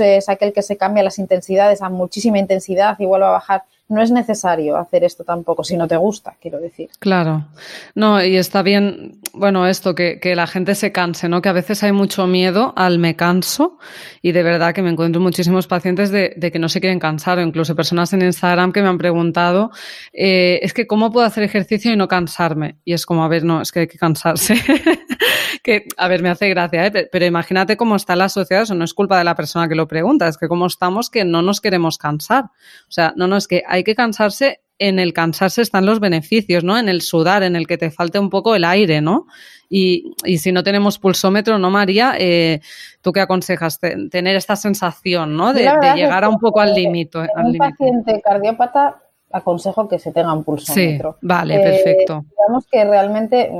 [0.00, 4.00] es aquel que se cambia las intensidades a muchísima intensidad y vuelve a bajar no
[4.00, 6.88] es necesario hacer esto tampoco, si no te gusta, quiero decir.
[7.00, 7.48] Claro.
[7.96, 11.42] No, y está bien, bueno, esto, que, que, la gente se canse, ¿no?
[11.42, 13.78] Que a veces hay mucho miedo al me canso
[14.22, 17.38] y de verdad que me encuentro muchísimos pacientes de, de que no se quieren cansar
[17.38, 19.72] o incluso personas en Instagram que me han preguntado,
[20.12, 22.76] eh, es que ¿cómo puedo hacer ejercicio y no cansarme?
[22.84, 24.54] Y es como, a ver, no, es que hay que cansarse.
[25.62, 27.08] que, a ver, me hace gracia, ¿eh?
[27.10, 29.86] pero imagínate cómo está la sociedad, eso no es culpa de la persona que lo
[29.88, 32.44] pregunta, es que cómo estamos que no nos queremos cansar.
[32.44, 36.64] O sea, no, no, es que hay que cansarse, en el cansarse están los beneficios,
[36.64, 36.78] ¿no?
[36.78, 39.26] En el sudar, en el que te falte un poco el aire, ¿no?
[39.68, 42.14] Y, si no tenemos pulsómetro, ¿no, María?
[42.18, 42.60] Eh,
[43.02, 43.78] ¿Tú qué aconsejas?
[43.78, 45.52] Tener esta sensación, ¿no?
[45.52, 47.18] De, llegar a un poco al límite.
[47.36, 51.12] Un paciente cardiópata aconsejo que se tenga un pulsómetro.
[51.20, 52.24] Sí, vale, eh, perfecto.
[52.36, 53.50] Digamos que realmente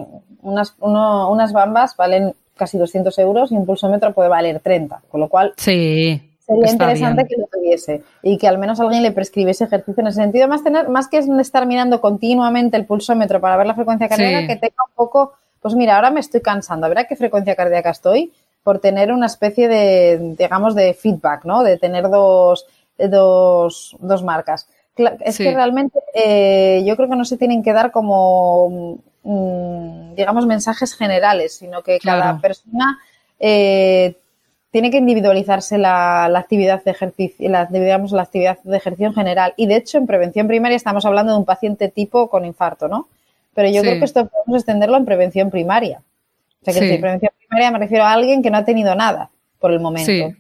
[0.42, 5.28] unas, unas bambas valen casi 200 euros y un pulsómetro puede valer 30, con lo
[5.28, 6.22] cual sí.
[6.40, 10.20] Sería interesante que lo tuviese y que al menos alguien le prescribiese ejercicio en ese
[10.20, 14.48] sentido, más tener, más que estar mirando continuamente el pulsómetro para ver la frecuencia cardíaca,
[14.48, 17.54] que tenga un poco, pues mira, ahora me estoy cansando, a ver a qué frecuencia
[17.54, 18.32] cardíaca estoy,
[18.64, 21.62] por tener una especie de, digamos, de feedback, ¿no?
[21.62, 22.66] De tener dos,
[22.98, 24.68] dos, dos marcas.
[25.20, 30.46] Es que realmente eh, yo creo que no se tienen que dar como, mm, digamos,
[30.46, 32.98] mensajes generales, sino que cada persona
[33.38, 34.14] eh,
[34.70, 39.54] tiene que individualizarse la, actividad de ejercicio, la, digamos, la actividad de ejercicio en general.
[39.56, 43.08] Y de hecho, en prevención primaria estamos hablando de un paciente tipo con infarto, ¿no?
[43.54, 46.02] Pero yo creo que esto podemos extenderlo en prevención primaria.
[46.62, 49.30] O sea, que en prevención primaria me refiero a alguien que no ha tenido nada
[49.58, 50.36] por el momento.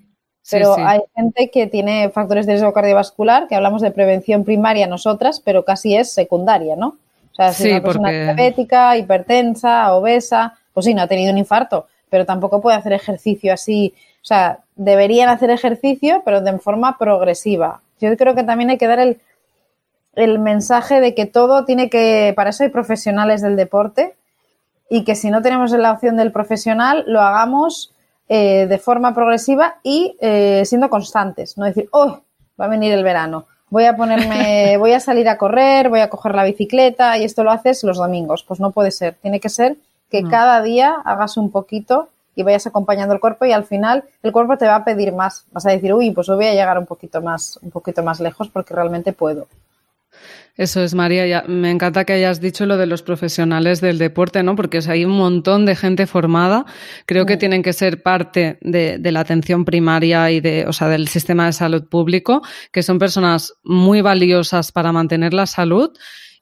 [0.50, 5.40] Pero hay gente que tiene factores de riesgo cardiovascular, que hablamos de prevención primaria nosotras,
[5.44, 6.96] pero casi es secundaria, ¿no?
[7.32, 11.86] O sea, si una persona diabética, hipertensa, obesa, pues sí, no ha tenido un infarto,
[12.08, 13.94] pero tampoco puede hacer ejercicio así.
[14.22, 17.82] O sea, deberían hacer ejercicio, pero de forma progresiva.
[18.00, 19.20] Yo creo que también hay que dar el,
[20.14, 24.14] el mensaje de que todo tiene que, para eso hay profesionales del deporte
[24.88, 27.92] y que si no tenemos la opción del profesional, lo hagamos
[28.32, 32.20] eh, de forma progresiva y eh, siendo constantes, no decir, oh,
[32.60, 36.08] va a venir el verano, voy a ponerme, voy a salir a correr, voy a
[36.08, 38.44] coger la bicicleta y esto lo haces los domingos.
[38.44, 42.68] Pues no puede ser, tiene que ser que cada día hagas un poquito y vayas
[42.68, 45.44] acompañando el cuerpo y al final el cuerpo te va a pedir más.
[45.50, 48.48] Vas a decir, uy, pues voy a llegar un poquito más, un poquito más lejos
[48.48, 49.48] porque realmente puedo.
[50.56, 51.44] Eso es, María.
[51.48, 54.56] me encanta que hayas dicho lo de los profesionales del deporte, ¿no?
[54.56, 56.66] Porque hay un montón de gente formada.
[57.06, 61.08] Creo que tienen que ser parte de, la atención primaria y de, o sea, del
[61.08, 65.92] sistema de salud público, que son personas muy valiosas para mantener la salud.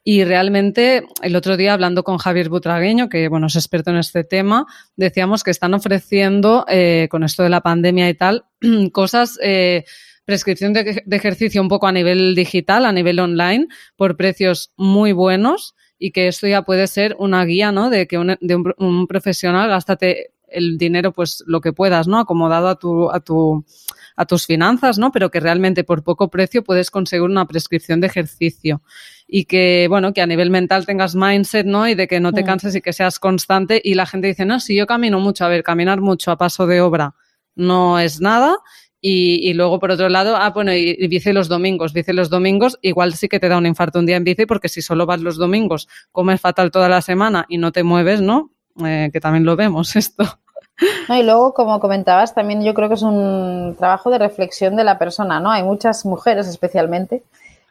[0.03, 4.25] Y realmente, el otro día, hablando con Javier Butragueño, que bueno, es experto en este
[4.25, 8.47] tema, decíamos que están ofreciendo, eh, con esto de la pandemia y tal,
[8.93, 9.85] cosas eh,
[10.29, 15.75] prescripción de, ejercicio un poco a nivel digital, a nivel online, por precios muy buenos
[15.99, 17.89] y que esto ya puede ser una guía, ¿no?
[17.89, 22.19] De que un, de un, profesional gástate el dinero, pues lo que puedas, ¿no?
[22.19, 23.65] Acomodado a tu, a tu,
[24.17, 25.13] a tus finanzas, ¿no?
[25.13, 28.83] Pero que realmente por poco precio puedes conseguir una prescripción de ejercicio
[29.27, 31.89] y que, bueno, que a nivel mental tengas mindset, ¿no?
[31.89, 34.61] Y de que no te canses y que seas constante y la gente dice, no,
[34.61, 37.15] si yo camino mucho, a ver, caminar mucho a paso de obra
[37.59, 38.57] no es nada
[39.01, 41.93] y, luego, por otro lado, ah, bueno, y, bici los domingos.
[41.93, 44.69] Bici los domingos, igual sí que te da un infarto un día en bici, porque
[44.69, 48.51] si solo vas los domingos, comes fatal toda la semana y no te mueves, ¿no?
[48.85, 50.25] Eh, que también lo vemos esto.
[51.09, 54.85] No, y luego, como comentabas, también yo creo que es un trabajo de reflexión de
[54.85, 55.51] la persona, ¿no?
[55.51, 57.23] Hay muchas mujeres especialmente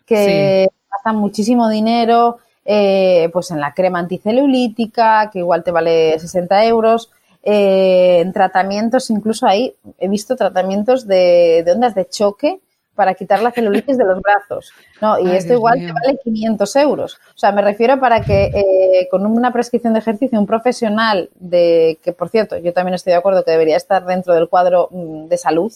[0.06, 2.38] que gastan muchísimo dinero
[2.70, 7.10] eh, pues en la crema anticelulítica, que igual te vale 60 euros,
[7.50, 12.60] eh, en tratamientos, incluso ahí he visto tratamientos de, ondas de choque
[12.94, 14.74] para quitar la celulitis de los brazos.
[15.02, 17.22] No, y esto igual te vale 500 euros.
[17.34, 21.98] O sea, me refiero para que eh, con una prescripción de ejercicio, un profesional de,
[22.04, 25.28] que por cierto, yo también estoy de acuerdo que debería estar dentro del cuadro mm,
[25.28, 25.72] de salud,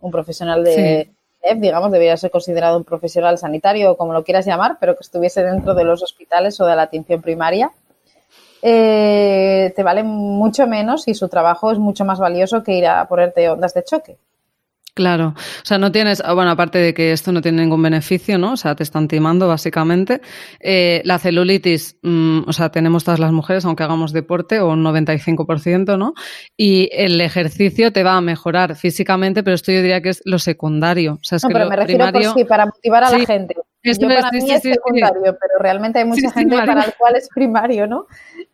[0.00, 1.10] un profesional de,
[1.56, 5.42] digamos, debería ser considerado un profesional sanitario o como lo quieras llamar, pero que estuviese
[5.42, 7.72] dentro de los hospitales o de la atención primaria
[8.62, 13.06] eh, te vale mucho menos y su trabajo es mucho más valioso que ir a
[13.08, 14.16] ponerte ondas de choque.
[14.94, 18.36] Claro, o sea, no tienes, ah, bueno, aparte de que esto no tiene ningún beneficio,
[18.36, 18.52] ¿no?
[18.52, 20.20] O sea, te están timando básicamente.
[20.60, 24.82] Eh, la celulitis, mm, o sea, tenemos todas las mujeres, aunque hagamos deporte, o un
[24.82, 26.12] 95%, ¿no?
[26.58, 30.38] Y el ejercicio te va a mejorar físicamente, pero esto yo diría que es lo
[30.38, 31.14] secundario.
[31.14, 33.56] O sea, es no, pero me refiero por sí, para motivar a la gente.
[33.84, 37.86] Yo para mí es secundario, pero realmente hay mucha gente para el cual es primario,
[37.86, 38.06] ¿no?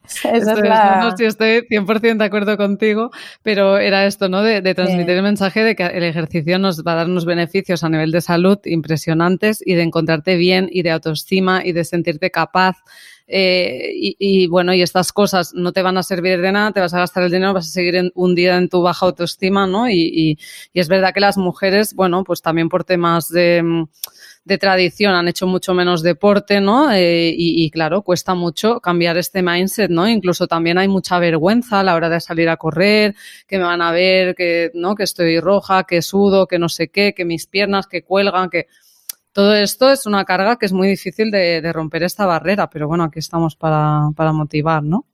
[1.03, 3.11] no, sí, estoy 100% de acuerdo contigo,
[3.43, 4.43] pero era esto, ¿no?
[4.43, 7.91] De, transmitir el mensaje de que el ejercicio nos va a dar unos beneficios a
[7.91, 12.79] nivel de salud impresionantes y de encontrarte bien y de autoestima y de sentirte capaz.
[13.31, 16.95] Eh, y, bueno, y estas cosas no te van a servir de nada, te vas
[16.95, 19.91] a gastar el dinero, vas a seguir un día en tu baja autoestima, ¿no?
[19.91, 20.39] Y,
[20.73, 23.87] y es verdad que las mujeres, bueno, pues también por temas de
[24.49, 26.91] de tradición han hecho mucho menos deporte, ¿no?
[26.91, 30.09] Eh, y, claro, cuesta mucho cambiar este mindset, ¿no?
[30.09, 33.15] Incluso también hay mucha vergüenza a la hora de salir a correr,
[33.47, 34.95] que me van a ver, que, ¿no?
[34.95, 38.69] Que estoy roja, que sudo, que no sé qué, que mis piernas que cuelgan, que
[39.33, 43.05] todo esto es una carga que es muy difícil de, romper esta barrera, pero bueno,
[43.05, 45.05] aquí estamos para, para motivar, ¿no?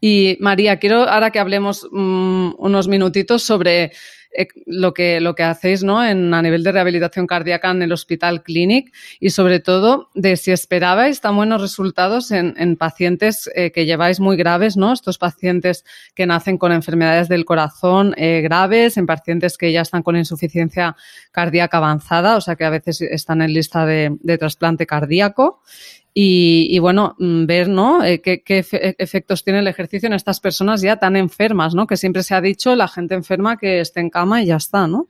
[0.00, 3.92] Y María, quiero ahora que hablemos mm, unos minutitos sobre
[4.34, 6.04] eh, lo, que, lo que hacéis ¿no?
[6.04, 10.52] en, a nivel de rehabilitación cardíaca en el Hospital Clinic y sobre todo de si
[10.52, 14.92] esperabais tan buenos resultados en, en pacientes eh, que lleváis muy graves, ¿no?
[14.92, 20.02] Estos pacientes que nacen con enfermedades del corazón eh, graves, en pacientes que ya están
[20.02, 20.96] con insuficiencia
[21.30, 25.60] cardíaca avanzada, o sea que a veces están en lista de, de trasplante cardíaco
[26.14, 28.04] y, bueno, mm, ver ¿no?
[28.04, 28.42] Eh, qué,
[28.98, 31.86] efectos tiene el ejercicio en estas personas ya tan enfermas, ¿no?
[31.86, 34.86] Que siempre se ha dicho la gente enferma que esté en cama y ya está,
[34.86, 35.06] ¿no?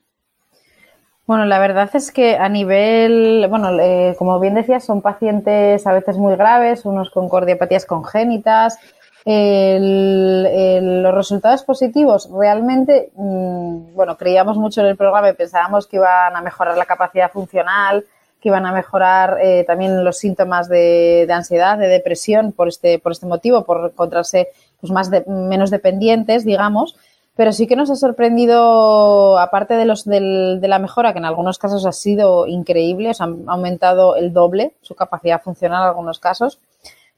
[1.27, 5.93] Bueno, la verdad es que a nivel, bueno, eh, como bien decías, son pacientes a
[5.93, 8.79] veces muy graves, unos con cardiopatías congénitas.
[9.25, 16.35] los resultados positivos realmente, mm, bueno, creíamos mucho en el programa y pensábamos que iban
[16.37, 18.05] a mejorar la capacidad funcional,
[18.43, 23.13] que iban a mejorar eh, también los síntomas de, ansiedad, de depresión por este, por
[23.13, 24.49] este motivo, por encontrarse
[24.81, 26.97] pues, más menos dependientes, digamos
[27.35, 31.59] pero sí que nos ha sorprendido, aparte de, los de la mejora, que en algunos
[31.59, 36.59] casos ha sido increíble, o ha aumentado el doble su capacidad funcional en algunos casos,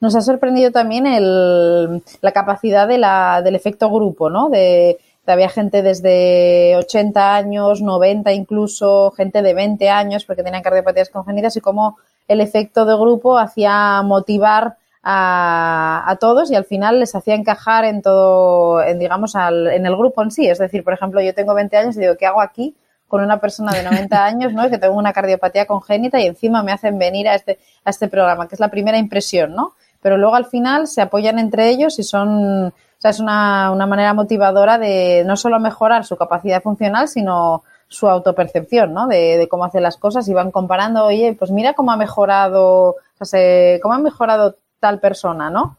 [0.01, 4.51] nos ha sorprendido también el, la capacidad del efecto grupo, ¿no?
[4.51, 4.99] De,
[5.33, 11.57] había gente desde 80 años, 90 incluso, gente de 20 años porque tenían cardiopatías congénitas
[11.57, 11.99] y cómo
[12.29, 18.01] el efecto de grupo hacía motivar a, todos y al final les hacía encajar en
[18.01, 20.47] todo, en, digamos, al, en el grupo en sí.
[20.47, 22.75] Es decir, por ejemplo, yo tengo 20 años y digo, ¿qué hago aquí
[23.07, 24.69] con una persona de 90 años, ¿no?
[24.71, 28.49] Que tengo una cardiopatía congénita y encima me hacen venir a este, a este programa,
[28.49, 29.75] que es la primera impresión, ¿no?
[30.01, 32.73] Pero luego al final se apoyan entre ellos y son,
[33.05, 38.09] sea, es una, una manera motivadora de no solo mejorar su capacidad funcional, sino su
[38.09, 39.07] autopercepción, ¿no?
[39.07, 42.97] De, de, cómo hace las cosas y van comparando, oye, pues mira cómo ha mejorado,
[43.19, 45.77] o sea, cómo ha mejorado tal persona, ¿no?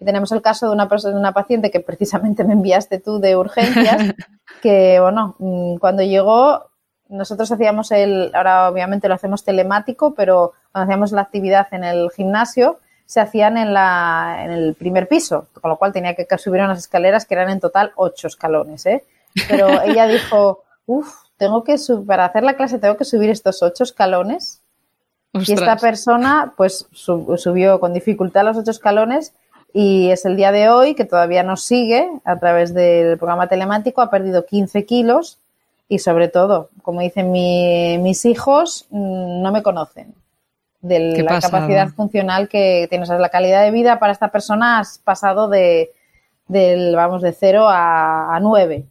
[0.00, 3.20] Y tenemos el caso de una, persona, de una paciente que precisamente me enviaste tú
[3.20, 4.14] de urgencias,
[4.62, 6.70] que, bueno, mm, cuando llegó,
[7.10, 12.10] nosotros hacíamos el, ahora obviamente lo hacemos telemático, pero cuando hacíamos la actividad en el
[12.10, 12.78] gimnasio,
[13.10, 16.78] se hacían en, la, en el primer piso, con lo cual tenía que subir unas
[16.78, 19.02] escaleras que eran en total ocho escalones, ¿eh?
[19.48, 21.74] Pero ella dijo, uff, tengo que,
[22.06, 24.60] para hacer la clase tengo que subir estos ocho escalones
[25.32, 29.32] y esta persona pues subió con dificultad los ocho escalones
[29.72, 34.02] y es el día de hoy que todavía nos sigue a través del programa telemático,
[34.02, 35.40] ha perdido 15 kilos
[35.88, 40.14] y sobre todo, como dicen mis hijos, mm, no me conocen
[40.80, 45.48] de la capacidad funcional que tienes, la calidad de vida para esta persona has pasado
[45.48, 45.90] de,
[46.48, 48.86] del, vamos, de 0 a, a 9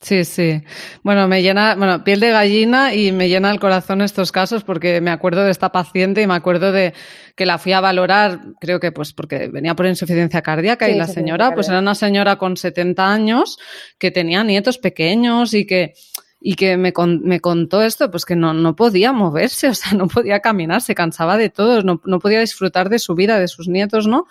[0.00, 0.62] Sí, sí.
[1.02, 5.00] Bueno, me llena, bueno, piel de gallina y me llena el corazón estos casos porque
[5.00, 6.94] me acuerdo de esta paciente y me acuerdo de
[7.34, 11.08] que la fui a valorar, creo que pues porque venía por insuficiencia cardíaca y la
[11.08, 13.58] señora, pues era una señora con 70 años
[13.98, 15.94] que tenía nietos pequeños y que
[16.40, 20.08] y que me, me contó esto, pues que no, no podía moverse, o sea, no
[20.08, 23.68] podía caminar, se cansaba de todo, no, no podía disfrutar de su vida, de sus
[23.68, 24.26] nietos, ¿no?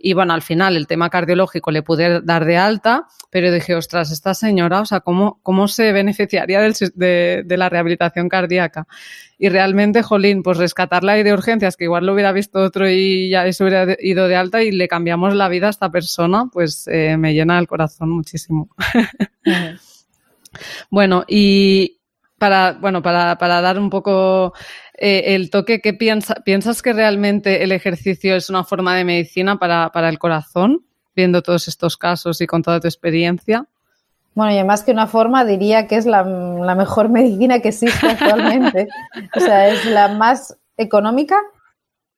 [0.00, 4.12] Y bueno, al final el tema cardiológico le pude dar de alta, pero dije, ostras,
[4.12, 8.86] esta señora, o sea, ¿cómo, cómo se beneficiaría del, de, de, la rehabilitación cardíaca?
[9.38, 13.52] Y realmente, Jolín, pues rescatarla de urgencias, que igual lo hubiera visto otro y ya
[13.52, 17.16] se hubiera ido de alta y le cambiamos la vida a esta persona, pues eh,
[17.16, 18.68] me llena el corazón muchísimo.
[20.90, 21.98] Bueno, y
[22.38, 24.54] para, bueno, para, para dar un poco
[24.94, 29.58] eh, el toque, ¿qué piensa, piensas que realmente el ejercicio es una forma de medicina
[29.58, 30.84] para, para el corazón,
[31.14, 33.66] viendo todos estos casos y con toda tu experiencia?
[34.34, 38.06] Bueno, y más que una forma, diría que es la, la mejor medicina que existe
[38.08, 38.88] actualmente.
[39.34, 41.36] o sea, es la más económica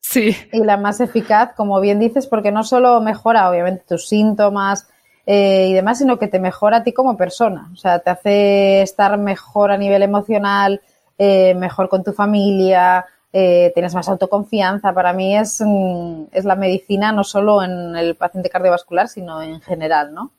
[0.00, 0.36] sí.
[0.52, 4.86] y la más eficaz, como bien dices, porque no solo mejora, obviamente, tus síntomas
[5.26, 7.70] eh, y demás, sino que te mejora a ti como persona.
[7.72, 10.80] O sea, te hace estar mejor a nivel emocional,
[11.18, 14.92] eh, mejor con tu familia, eh, tienes más autoconfianza.
[14.92, 19.60] Para mí es, mm, es la medicina no solo en el paciente cardiovascular, sino en
[19.60, 20.32] general, ¿no?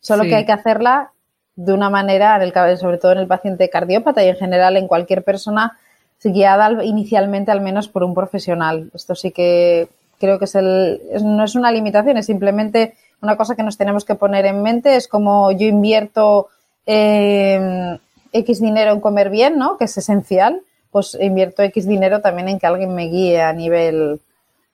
[0.00, 1.12] Solo que hay que hacerla
[1.56, 4.88] de una manera, en el, sobre todo en el paciente cardiópata y en general en
[4.88, 5.78] cualquier persona,
[6.22, 8.90] guiada inicialmente al menos por un profesional.
[8.94, 13.54] Esto sí que creo que es el, no es una limitación, es simplemente una cosa
[13.54, 14.96] que nos tenemos que poner en mente.
[14.96, 16.48] Es como yo invierto
[16.86, 17.98] eh,
[18.32, 19.76] X dinero en comer bien, ¿no?
[19.76, 24.20] Que es esencial, pues invierto X dinero también en que alguien me guíe a nivel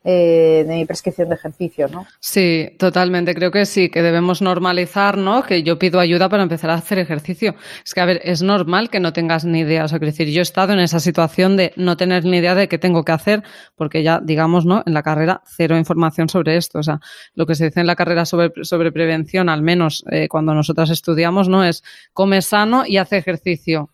[0.09, 2.07] eh, de mi prescripción de ejercicio, ¿no?
[2.21, 3.35] Sí, totalmente.
[3.35, 5.43] Creo que sí, que debemos normalizar, ¿no?
[5.43, 7.55] Que yo pido ayuda para empezar a hacer ejercicio.
[7.83, 9.83] Es que, a ver, es normal que no tengas ni idea.
[9.83, 12.69] O sea, decir, yo he estado en esa situación de no tener ni idea de
[12.69, 13.43] qué tengo que hacer,
[13.75, 14.81] porque ya, digamos, ¿no?
[14.85, 16.79] En la carrera, cero información sobre esto.
[16.79, 17.01] O sea,
[17.35, 20.89] lo que se dice en la carrera sobre, sobre prevención, al menos eh, cuando nosotras
[20.89, 21.65] estudiamos, ¿no?
[21.65, 21.83] Es
[22.13, 23.89] come sano y hace ejercicio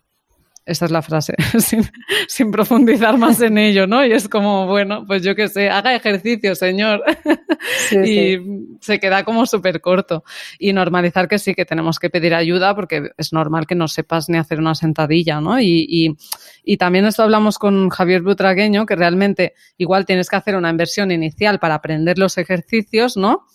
[0.66, 1.34] esta es la frase,
[2.28, 4.04] sin, profundizar más en ello, ¿no?
[4.04, 7.02] Y es como, bueno, pues yo qué sé, haga ejercicio, señor.
[8.04, 8.38] y
[8.80, 10.24] se queda como súper corto.
[10.58, 14.30] Y normalizar que sí, que tenemos que pedir ayuda porque es normal que no sepas
[14.30, 15.60] ni hacer una sentadilla, ¿no?
[15.60, 16.16] Y, y,
[16.64, 21.10] y también esto hablamos con Javier Butragueño, que realmente igual tienes que hacer una inversión
[21.10, 23.46] inicial para aprender los ejercicios, ¿no?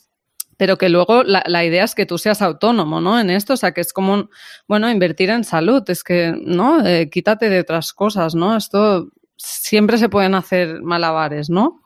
[0.60, 3.18] Pero que luego la, la, idea es que tú seas autónomo, ¿no?
[3.18, 4.28] En esto, o sea, que es como,
[4.68, 6.86] bueno, invertir en salud, es que, ¿no?
[6.86, 8.58] Eh, quítate de otras cosas, ¿no?
[8.58, 9.08] Esto
[9.38, 11.80] siempre se pueden hacer malabares, ¿no?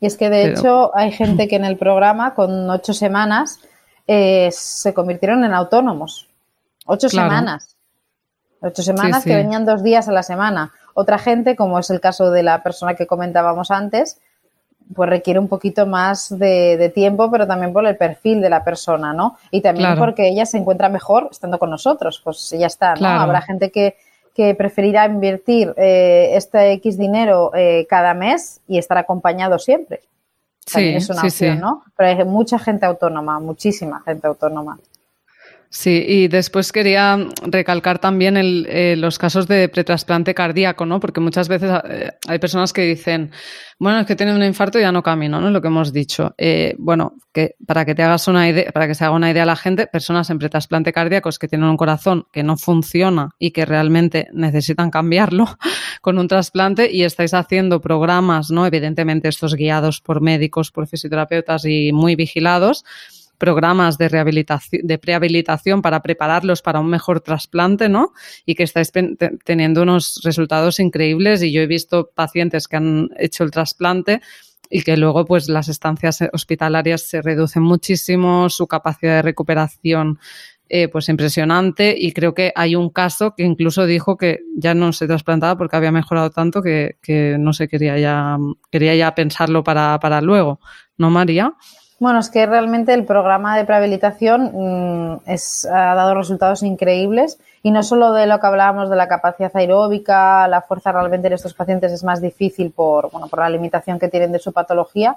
[0.00, 3.60] Y es que, de hecho, hay gente que en el programa, con ocho semanas,
[4.06, 6.28] eh, se convirtieron en autónomos.
[6.86, 7.76] Ocho semanas.
[8.62, 10.72] Ocho semanas que venían dos días a la semana.
[10.94, 14.22] Otra gente, como es el caso de la persona que comentábamos antes,
[14.94, 19.12] pues requiere un poquito más de, tiempo, pero también por el perfil de la persona,
[19.12, 19.36] ¿no?
[19.50, 23.08] Y también porque ella se encuentra mejor estando con nosotros, pues ya está, ¿no?
[23.08, 23.96] Habrá gente que,
[24.34, 30.00] que preferirá invertir eh, este X dinero eh, cada mes y estar acompañado siempre.
[30.66, 31.84] sí, es una opción, ¿no?
[31.96, 34.78] Pero hay mucha gente autónoma, muchísima gente autónoma.
[35.74, 37.16] Sí, y después quería
[37.46, 41.00] recalcar también el, eh, los casos de pretrasplante cardíaco, ¿no?
[41.00, 43.30] Porque muchas veces eh, hay personas que dicen,
[43.78, 45.50] bueno, es que tiene un infarto y ya no camino, ¿no?
[45.50, 46.34] Lo que hemos dicho.
[46.36, 47.14] Eh, bueno,
[47.66, 49.86] para que te hagas una idea, para que se haga una idea a la gente,
[49.86, 54.90] personas en pretrasplante cardíaco que tienen un corazón que no funciona y que realmente necesitan
[54.90, 55.56] cambiarlo
[56.02, 58.66] con un trasplante y estáis haciendo programas, ¿no?
[58.66, 62.84] Evidentemente estos guiados por médicos, por fisioterapeutas y muy vigilados
[63.42, 68.12] programas de rehabilitación, de prehabilitación para prepararlos para un mejor trasplante, ¿no?
[68.46, 68.92] Y que estáis
[69.44, 74.20] teniendo unos resultados increíbles y yo he visto pacientes que han hecho el trasplante
[74.70, 80.20] y que luego pues las estancias hospitalarias se reducen muchísimo, su capacidad de recuperación
[80.68, 84.92] eh, pues impresionante y creo que hay un caso que incluso dijo que ya no
[84.92, 88.38] se trasplantaba porque había mejorado tanto que, que no se quería ya
[88.70, 90.60] quería ya pensarlo para, para luego,
[90.96, 91.54] ¿no María?
[92.02, 95.20] Bueno, es que realmente el programa de prehabilitación mm,
[95.72, 97.38] ha dado resultados increíbles.
[97.62, 101.34] Y no solo de lo que hablábamos de la capacidad aeróbica, la fuerza realmente en
[101.34, 105.16] estos pacientes es más difícil por, bueno, por la limitación que tienen de su patología,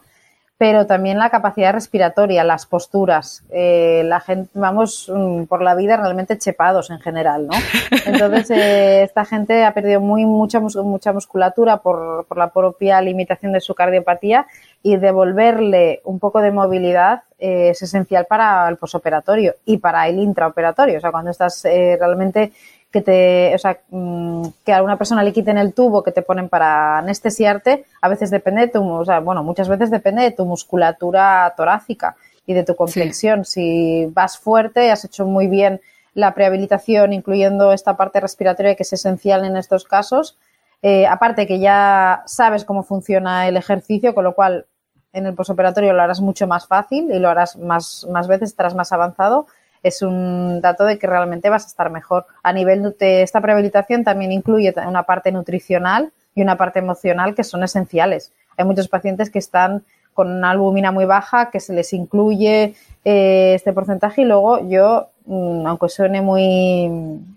[0.57, 3.43] pero también la capacidad respiratoria, las posturas.
[3.49, 7.53] Eh, la gente, vamos mm, por la vida realmente chepados en general, ¿no?
[8.05, 13.51] Entonces, eh, esta gente ha perdido muy, mucha, mucha musculatura por, por la propia limitación
[13.51, 14.47] de su cardiopatía
[14.81, 20.19] y devolverle un poco de movilidad eh, es esencial para el posoperatorio y para el
[20.19, 20.97] intraoperatorio.
[20.97, 22.53] O sea, cuando estás eh, realmente
[22.95, 26.21] que te, o sea, mm, que a una persona le quiten el tubo que te
[26.21, 30.31] ponen para anestesiarte, a veces depende de tu, o sea, bueno, muchas veces depende de
[30.31, 32.15] tu musculatura torácica
[32.45, 33.43] y de tu complexión.
[33.43, 35.81] Si vas fuerte, has hecho muy bien
[36.13, 40.37] la prehabilitación, incluyendo esta parte respiratoria que es esencial en estos casos.
[40.81, 44.67] Eh, aparte que ya sabes cómo funciona el ejercicio, con lo cual
[45.11, 48.73] en el posoperatorio lo harás mucho más fácil y lo harás más, más veces, estarás
[48.73, 49.47] más avanzado,
[49.85, 52.25] es un dato de que realmente vas a estar mejor.
[52.41, 57.43] A nivel de esta prehabilitación también incluye una parte nutricional y una parte emocional que
[57.43, 58.31] son esenciales.
[58.57, 59.83] Hay muchos pacientes que están
[60.15, 62.73] con una albumina muy baja, que se les incluye
[63.03, 66.89] eh, este porcentaje y luego yo, mm, aunque suene muy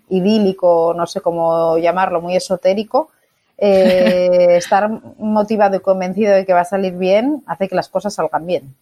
[0.09, 3.11] idílico, no sé cómo llamarlo, muy esotérico,
[3.59, 4.89] eh, estar
[5.19, 8.73] motivado y convencido de que va a salir bien hace que las cosas salgan bien.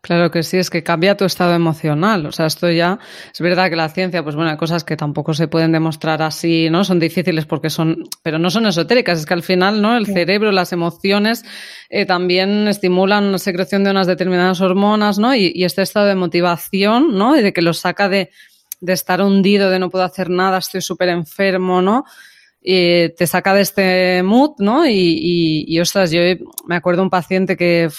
[0.00, 2.26] Claro que sí, es que cambia tu estado emocional.
[2.26, 2.98] O sea, esto ya
[3.32, 6.68] es verdad que la ciencia, pues bueno, hay cosas que tampoco se pueden demostrar así,
[6.70, 6.84] ¿no?
[6.84, 9.20] Son difíciles porque son, pero no son esotéricas.
[9.20, 9.96] Es que al final, ¿no?
[9.96, 11.44] El cerebro, las emociones
[11.88, 15.34] eh, también estimulan la secreción de unas determinadas hormonas, ¿no?
[15.34, 17.36] Y, y, este estado de motivación, ¿no?
[17.36, 18.30] Y de que lo saca de,
[18.80, 22.04] de estar hundido, de no puedo hacer nada, estoy súper enfermo, ¿no?
[22.64, 24.86] Te saca de este mood, ¿no?
[24.86, 26.20] Y, y, ostras, yo
[26.66, 27.90] me acuerdo un paciente que,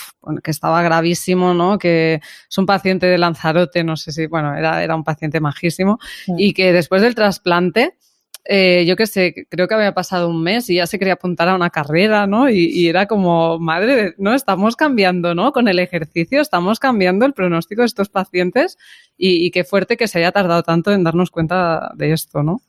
[0.43, 1.77] que, estaba gravísimo, ¿no?
[1.77, 2.15] Que
[2.49, 5.99] es un paciente de Lanzarote, no sé si, bueno, era, era un paciente majísimo,
[6.37, 7.95] y que después del trasplante,
[8.43, 11.47] eh, yo qué sé, creo que había pasado un mes y ya se quería apuntar
[11.47, 12.49] a una carrera, ¿no?
[12.49, 14.33] Y, y era como, madre, ¿no?
[14.33, 15.51] Estamos cambiando, ¿no?
[15.51, 18.77] Con el ejercicio, estamos cambiando el pronóstico de estos pacientes
[19.15, 22.61] y, y qué fuerte que se haya tardado tanto en darnos cuenta de esto, ¿no?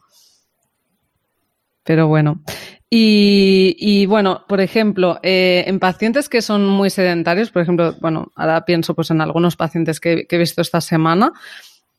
[1.87, 2.43] Pero bueno.
[2.89, 8.64] Y, bueno, por ejemplo, eh, en pacientes que son muy sedentarios, por ejemplo, bueno, ahora
[8.64, 11.32] pienso pues en algunos pacientes que, he visto esta semana,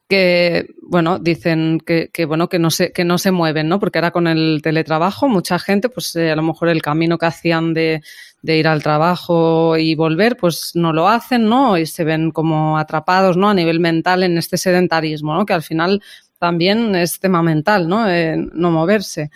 [0.10, 3.98] que bueno dicen que, que, bueno que no se que no se mueven no porque
[3.98, 7.74] ahora con el teletrabajo mucha gente pues eh, a lo mejor el camino que hacían
[7.74, 8.02] de,
[8.42, 12.78] de, ir al trabajo y volver pues no lo hacen no y se ven como
[12.78, 16.02] atrapados no a nivel mental en este sedentarismo no que al final
[16.40, 19.30] también es tema mental no eh, no moverse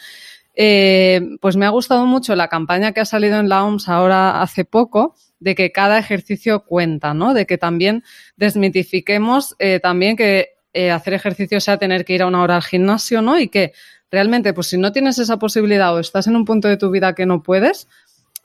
[0.56, 4.42] eh, pues me ha gustado mucho la campaña que ha salido en la OMS ahora
[4.42, 7.34] hace poco, de que cada ejercicio cuenta, ¿no?
[7.34, 8.04] De que también
[8.36, 12.64] desmitifiquemos eh, también que eh, hacer ejercicio sea tener que ir a una hora al
[12.64, 13.40] gimnasio, ¿no?
[13.40, 13.74] Y que
[14.12, 17.16] realmente, pues si no tienes esa posibilidad o estás en un punto de tu vida
[17.16, 17.88] que no puedes,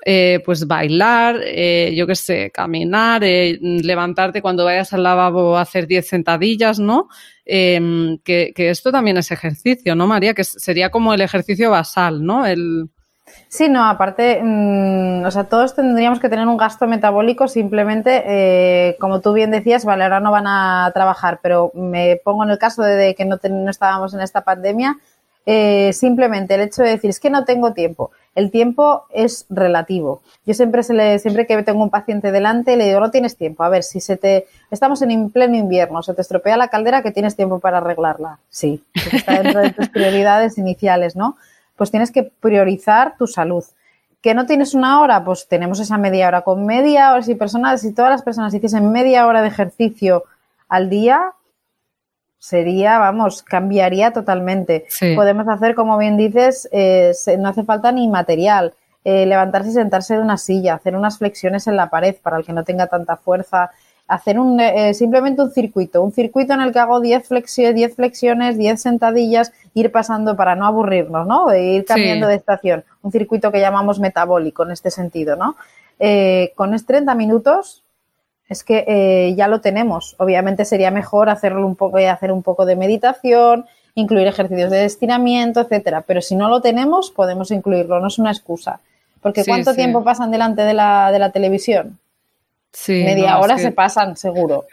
[0.09, 5.62] eh, pues bailar, eh, yo qué sé, caminar, eh, levantarte cuando vayas al lavabo a
[5.62, 7.09] hacer 10 sentadillas, ¿no?
[7.44, 10.32] Em, que, que, esto también es ejercicio, ¿no, María?
[10.32, 12.46] Que sería como el ejercicio basal, ¿no?
[12.46, 12.88] El...
[13.48, 18.96] Sí, no, aparte, mmm, o sea, todos tendríamos que tener un gasto metabólico simplemente, eh,
[19.00, 22.59] como tú bien decías, vale, ahora no van a trabajar, pero me pongo en el
[22.59, 24.98] caso de que no, no estábamos en esta pandemia,
[25.49, 28.11] eh, simplemente el hecho de decir, es que no tengo tiempo.
[28.34, 30.20] El tiempo es relativo.
[30.44, 33.62] Yo siempre, se le, siempre que tengo un paciente delante le digo, no tienes tiempo.
[33.62, 37.12] A ver, si se te, estamos en pleno invierno, se te estropea la caldera, que
[37.12, 38.40] tienes tiempo para arreglarla.
[38.51, 41.36] Sí, está dentro de tus prioridades iniciales, ¿no?
[41.76, 43.64] Pues tienes que priorizar tu salud.
[44.20, 45.24] ¿Que no tienes una hora?
[45.24, 46.42] Pues tenemos esa media hora.
[46.42, 50.24] Con media hora, si personas, si todas las personas hiciesen media hora de ejercicio
[50.68, 51.32] al día,
[52.47, 54.86] sería, vamos, cambiaría totalmente.
[54.88, 55.16] Sí.
[55.16, 58.72] Podemos hacer, como bien dices, eh, no hace falta ni material.
[59.05, 62.44] Eh, levantarse y sentarse de una silla, hacer unas flexiones en la pared para el
[62.44, 63.70] que no tenga tanta fuerza,
[64.09, 67.94] hacer un, eh, simplemente un circuito, un circuito en el que hago 10 flexiones, 10
[67.94, 71.47] flexiones, 10 sentadillas, ir pasando para no aburrirnos, ¿no?
[71.47, 72.30] De ir cambiando sí.
[72.30, 72.84] de estación.
[73.03, 75.57] Un circuito que llamamos metabólico en este sentido, ¿no?
[75.99, 77.84] Eh, con 30 minutos
[78.49, 80.14] es que eh, ya lo tenemos.
[80.18, 85.61] Obviamente sería mejor hacerlo un poco, hacer un poco de meditación, incluir ejercicios de estiramiento,
[85.61, 86.03] etcétera.
[86.03, 88.80] Pero si no lo tenemos, podemos incluirlo, no es una excusa.
[89.20, 89.76] Porque sí, ¿cuánto sí.
[89.76, 91.99] tiempo pasan delante de la, de la televisión?
[92.72, 93.62] Sí, Media no, hora que...
[93.62, 94.66] se pasan, seguro.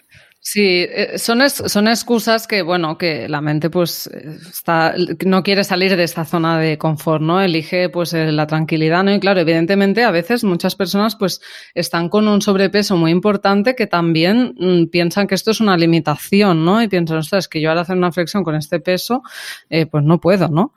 [0.45, 4.93] Sí, eh, son, es, son excusas que, bueno, que la mente pues está,
[5.25, 7.39] no quiere salir de esta zona de confort, ¿no?
[7.39, 9.13] Elige pues eh, la tranquilidad, ¿no?
[9.13, 11.39] Y claro, evidentemente a veces muchas personas pues
[11.73, 16.65] están con un sobrepeso muy importante que también mmm, piensan que esto es una limitación,
[16.65, 16.83] ¿no?
[16.83, 19.23] Y piensan, ostras, que yo al hacer una flexión con este peso,
[19.69, 20.73] eh, pues no puedo, ¿no?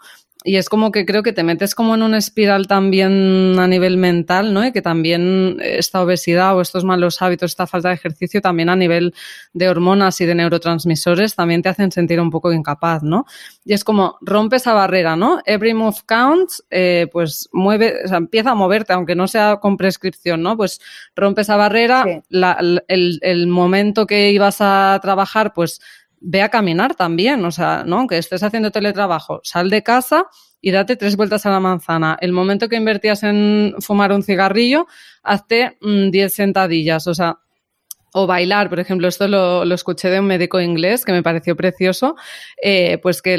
[0.47, 3.97] Y es como que creo que te metes como en una espiral también a nivel
[3.97, 4.65] mental, ¿no?
[4.65, 8.77] Y que también esta obesidad o estos malos hábitos, esta falta de ejercicio, también a
[8.77, 9.13] nivel
[9.53, 13.27] de hormonas y de neurotransmisores, también te hacen sentir un poco incapaz, ¿no?
[13.65, 15.41] Y es como rompe esa barrera, ¿no?
[15.47, 19.77] Every move counts, eh, pues mueve, o sea, empieza a moverte, aunque no sea con
[19.77, 20.57] prescripción, ¿no?
[20.57, 20.81] Pues
[21.17, 22.21] rompe esa barrera, sí.
[22.29, 25.81] la, el, el momento que ibas a trabajar, pues
[26.21, 27.99] ve a caminar también, o sea, ¿no?
[27.99, 30.27] Aunque estés haciendo teletrabajo, sal de casa
[30.61, 32.17] y date tres vueltas a la manzana.
[32.21, 34.87] El momento que invertías en fumar un cigarrillo,
[35.23, 37.39] hazte 10 mmm, sentadillas, o sea,
[38.13, 41.55] o bailar, por ejemplo, esto lo, lo, escuché de un médico inglés que me pareció
[41.55, 42.17] precioso,
[42.63, 43.39] eh, pues que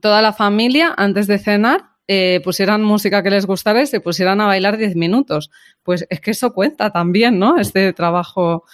[0.00, 4.40] toda la familia antes de cenar eh, pusieran música que les gustara y se pusieran
[4.40, 5.50] a bailar 10 minutos.
[5.82, 7.58] Pues es que eso cuenta también, ¿no?
[7.58, 8.64] Este trabajo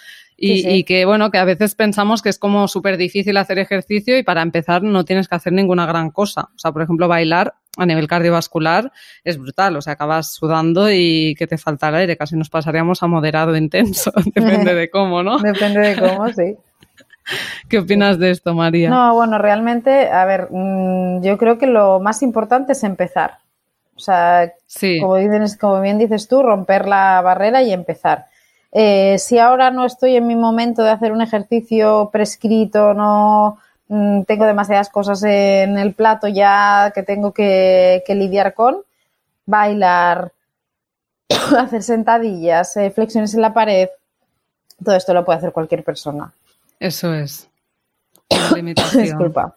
[0.41, 0.69] y, sí, sí.
[0.69, 4.23] y, que, bueno, que a veces pensamos que es como súper difícil hacer ejercicio y
[4.23, 6.49] para empezar no tienes que hacer ninguna gran cosa.
[6.55, 8.91] O sea, por ejemplo, bailar a nivel cardiovascular
[9.23, 9.77] es brutal.
[9.77, 12.17] O sea, acabas sudando y que te falta el aire.
[12.17, 14.11] Casi nos pasaríamos a moderado intenso.
[14.33, 15.37] Depende de cómo, ¿no?
[15.43, 16.57] Depende de cómo, sí.
[17.69, 18.89] ¿Qué opinas de esto, María?
[18.89, 23.37] No, bueno, realmente, a ver, mmm, yo creo que lo más importante es empezar.
[23.95, 24.99] O sea, sí.
[24.99, 28.25] como, dices, como bien dices tú, romper la barrera y empezar.
[28.71, 33.57] Eh, si ahora no estoy en mi momento de hacer un ejercicio prescrito, no
[33.89, 38.77] mmm, tengo demasiadas cosas en el plato ya que tengo que, que lidiar con,
[39.45, 40.31] bailar,
[41.57, 43.89] hacer sentadillas, eh, flexiones en la pared,
[44.83, 46.31] todo esto lo puede hacer cualquier persona.
[46.79, 47.49] Eso es.
[48.55, 49.03] limitación.
[49.03, 49.55] Disculpa.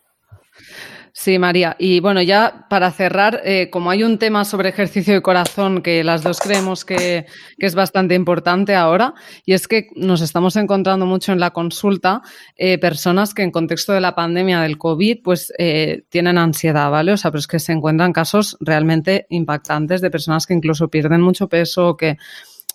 [1.24, 1.74] Sí, María.
[1.78, 6.04] Y bueno, ya para cerrar, eh, como hay un tema sobre ejercicio de corazón que
[6.04, 7.24] las dos creemos que,
[7.56, 9.14] es bastante importante ahora,
[9.46, 12.20] y es que nos estamos encontrando mucho en la consulta
[12.56, 17.12] eh, personas que en contexto de la pandemia del COVID, pues eh, tienen ansiedad, ¿vale?
[17.12, 21.22] O sea, pero es que se encuentran casos realmente impactantes de personas que incluso pierden
[21.22, 22.18] mucho peso o que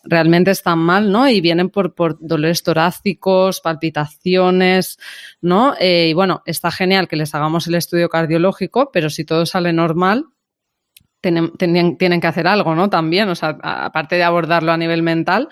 [0.03, 1.27] realmente están mal, ¿no?
[1.29, 4.97] Y vienen por, dolores torácicos, palpitaciones,
[5.41, 5.75] ¿no?
[5.79, 9.73] Eh, y bueno, está genial que les hagamos el estudio cardiológico, pero si todo sale
[9.73, 10.25] normal,
[11.21, 12.89] tienen, que hacer algo, ¿no?
[12.89, 15.49] También, o sea, aparte de abordarlo a nivel mental.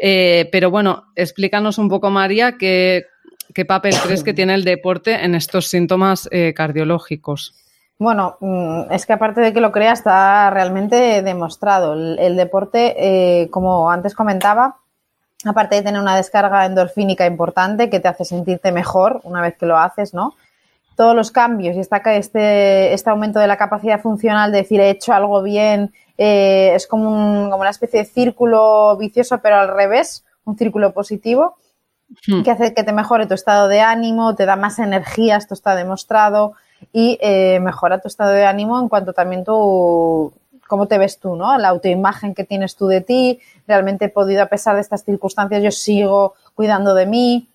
[0.00, 3.06] Eh, pero bueno, explícanos un poco, María, qué,
[3.52, 7.54] qué papel crees que tiene el deporte en estos síntomas eh, cardiológicos.
[7.98, 11.94] Bueno, mm, es que aparte de que lo crea, está realmente demostrado.
[11.94, 12.94] El, el deporte,
[13.42, 14.76] eh, como antes comentaba,
[15.44, 19.66] aparte de tener una descarga endorfínica importante que te hace sentirte mejor una vez que
[19.66, 20.34] lo haces, ¿no?
[20.96, 24.90] Todos los cambios y esta, este, este aumento de la capacidad funcional de decir he
[24.90, 29.68] hecho algo bien, eh, es como, un, como una especie de círculo vicioso, pero al
[29.68, 31.56] revés, un círculo positivo,
[32.26, 32.42] hmm.
[32.42, 35.76] que hace que te mejore tu estado de ánimo, te da más energía, esto está
[35.76, 36.54] demostrado
[36.92, 40.32] y eh, mejora tu estado de ánimo en cuanto también tu
[40.68, 41.58] cómo te ves tú, ¿no?
[41.58, 45.62] La autoimagen que tienes tú de ti, realmente he podido, a pesar de estas circunstancias,
[45.62, 47.48] yo sigo cuidando de mí.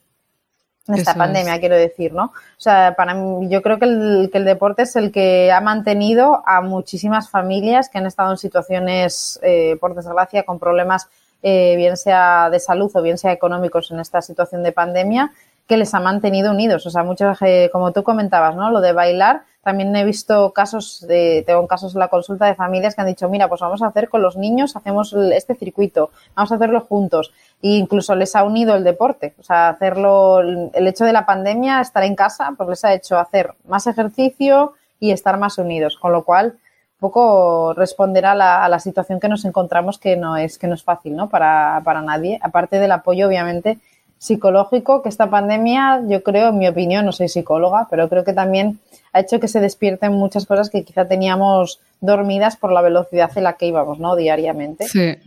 [0.86, 2.26] En esta pandemia, quiero decir, ¿no?
[2.26, 5.62] O sea, para mí, yo creo que el, que el, deporte es el que ha
[5.62, 11.08] mantenido a muchísimas familias que han estado en situaciones, eh, por desgracia, con problemas,
[11.42, 15.32] eh, bien sea de salud o bien sea económicos en esta situación de pandemia,
[15.68, 16.86] que les ha mantenido unidos.
[16.86, 18.70] O sea, muchas, eh, como tú comentabas, ¿no?
[18.70, 22.96] Lo de bailar, también he visto casos de, tengo casos en la consulta de familias
[22.96, 26.52] que han dicho, mira, pues vamos a hacer con los niños, hacemos este circuito, vamos
[26.52, 27.32] a hacerlo juntos.
[27.62, 29.34] E incluso les ha unido el deporte.
[29.40, 33.18] O sea, hacerlo, el hecho de la pandemia, estar en casa, pues les ha hecho
[33.18, 35.98] hacer más ejercicio y estar más unidos.
[35.98, 36.58] Con lo cual,
[37.00, 40.76] poco responder a la, a la situación que nos encontramos que no es, que no
[40.76, 41.30] es fácil, ¿no?
[41.30, 42.38] Para, para nadie.
[42.42, 43.80] Aparte del apoyo, obviamente,
[44.24, 48.32] psicológico que esta pandemia, yo creo, en mi opinión, no soy psicóloga, pero creo que
[48.32, 48.80] también
[49.12, 53.44] ha hecho que se despierten muchas cosas que quizá teníamos dormidas por la velocidad en
[53.44, 54.16] la que íbamos, ¿no?
[54.16, 54.88] Diariamente.
[54.88, 55.18] Sí.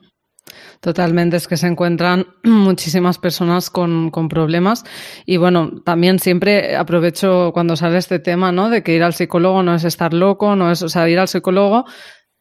[0.81, 4.85] Totalmente, es que se encuentran muchísimas personas con, con, problemas
[5.27, 8.71] y bueno, también siempre aprovecho cuando sale este tema, ¿no?
[8.71, 11.29] De que ir al psicólogo no es estar loco, no es, o sea, ir al
[11.29, 11.85] psicólogo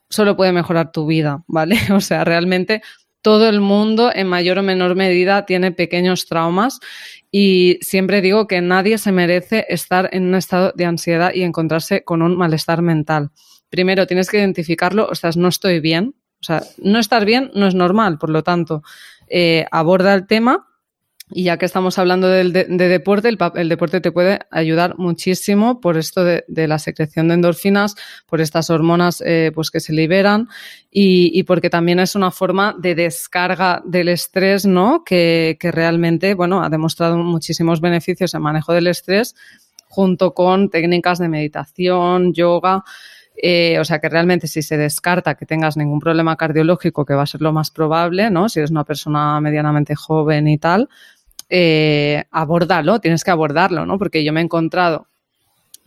[0.10, 1.76] solo puede mejorar tu vida, ¿vale?
[1.94, 2.82] O sea, realmente
[3.26, 6.80] todo el mundo en mayor o menor medida tiene pequeños traumas
[7.32, 12.04] y siempre digo que nadie se merece estar en un estado de ansiedad y encontrarse
[12.04, 13.32] con un malestar mental.
[13.72, 17.66] Primero tienes que identificarlo, o sea, no estoy bien, o sea, no estar bien no
[17.66, 18.84] es normal, por lo tanto,
[19.28, 20.68] eh, aborda el tema
[21.32, 26.24] y ya que estamos hablando de, deporte, el, deporte te puede ayudar muchísimo por esto
[26.24, 27.96] de, la secreción de endorfinas,
[28.28, 30.48] por estas hormonas eh, pues que se liberan
[30.92, 35.04] y, porque también es una forma de descarga del estrés, ¿no?
[35.04, 39.36] Que, que realmente, bueno, ha demostrado muchísimos beneficios en manejo del estrés
[39.88, 42.84] junto con técnicas de meditación, yoga.
[43.38, 47.24] Eh, o sea que realmente si se descarta que tengas ningún problema cardiológico, que va
[47.24, 48.48] a ser lo más probable, ¿no?
[48.48, 50.90] Si eres una persona medianamente joven y tal,
[51.50, 53.98] eh, abórdalo, tienes que abordarlo, ¿no?
[53.98, 55.08] Porque yo me he encontrado,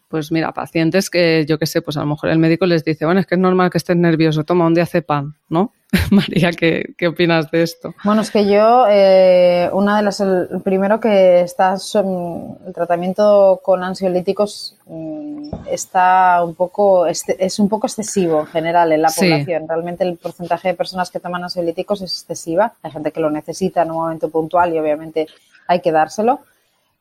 [0.09, 3.05] pues mira, pacientes que yo qué sé, pues a lo mejor el médico les dice,
[3.05, 5.73] bueno, es que es normal que estés nervioso, toma un día pan, ¿no?
[6.11, 7.95] María, ¿qué, ¿qué, opinas de esto?
[8.05, 13.83] Bueno, es que yo, eh, una de las, el primero que está, el tratamiento con
[13.83, 19.67] ansiolíticos mm, está un poco, es un poco excesivo en general en la población.
[19.67, 22.75] Realmente el porcentaje de personas que toman ansiolíticos es excesiva.
[22.83, 25.27] Hay gente que lo necesita en un momento puntual y obviamente
[25.67, 26.41] hay que dárselo.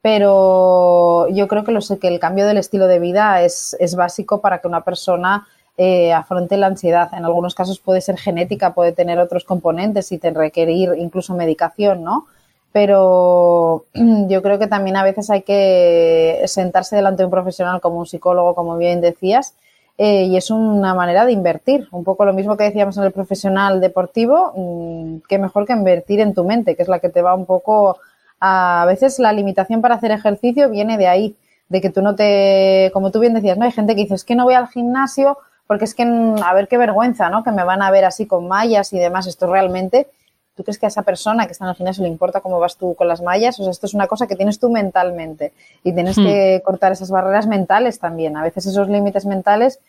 [0.01, 3.95] Pero yo creo que, lo sé, que el cambio del estilo de vida es, es
[3.95, 5.47] básico para que una persona
[5.79, 7.09] eh, afronte la ansiedad.
[7.13, 12.03] En algunos casos puede ser genética, puede tener otros componentes y te requerir incluso medicación,
[12.03, 12.25] ¿no?
[12.71, 13.85] Pero
[14.27, 18.07] yo creo que también a veces hay que sentarse delante de un profesional como un
[18.07, 19.53] psicólogo, como bien decías,
[19.99, 21.87] eh, y es una manera de invertir.
[21.91, 26.21] Un poco lo mismo que decíamos en el profesional deportivo, mm, que mejor que invertir
[26.21, 27.99] en tu mente, que es la que te va un poco
[28.39, 31.35] a, veces la limitación para hacer ejercicio viene de ahí,
[31.69, 34.23] de que tú no te, como tú bien decías, no hay gente que dice, es
[34.23, 37.43] que no voy al gimnasio porque es que, a ver qué vergüenza, ¿no?
[37.43, 39.27] Que me van a ver así con mallas y demás.
[39.27, 40.07] Esto realmente,
[40.55, 42.77] ¿tú crees que a esa persona que está en el gimnasio le importa cómo vas
[42.77, 43.59] tú con las mallas?
[43.59, 45.51] O sea, esto es una cosa que tienes tú mentalmente
[45.83, 46.65] y tienes que hmm.
[46.65, 48.38] cortar esas barreras mentales también.
[48.38, 49.79] A veces esos límites mentales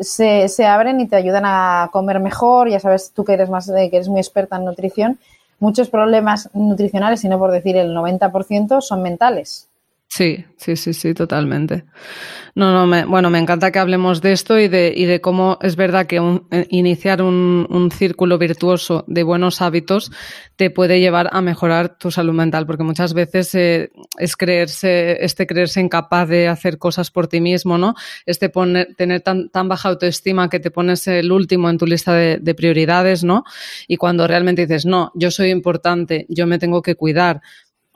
[0.00, 2.68] se, se, abren y te ayudan a comer mejor.
[2.68, 5.20] Ya sabes, tú que eres, más, que eres muy experta en nutrición,
[5.60, 9.69] muchos problemas nutricionales, si no por decir el 90%, son mentales.
[10.12, 11.84] Sí, sí, sí, sí, totalmente.
[12.56, 15.56] No, no, me, bueno, me encanta que hablemos de esto y de, y de cómo
[15.62, 16.16] es verdad que
[16.50, 20.10] eh, iniciar un, un, círculo virtuoso de buenos hábitos
[20.56, 25.46] te puede llevar a mejorar tu salud mental, porque muchas veces eh, es creerse, este
[25.46, 27.94] creerse incapaz de hacer cosas por ti mismo, ¿no?
[28.26, 32.12] Este poner, tener tan, tan baja autoestima que te pones el último en tu lista
[32.14, 33.44] de, de prioridades, ¿no?
[33.86, 37.42] Y cuando realmente dices, no, yo soy importante, yo me tengo que cuidar,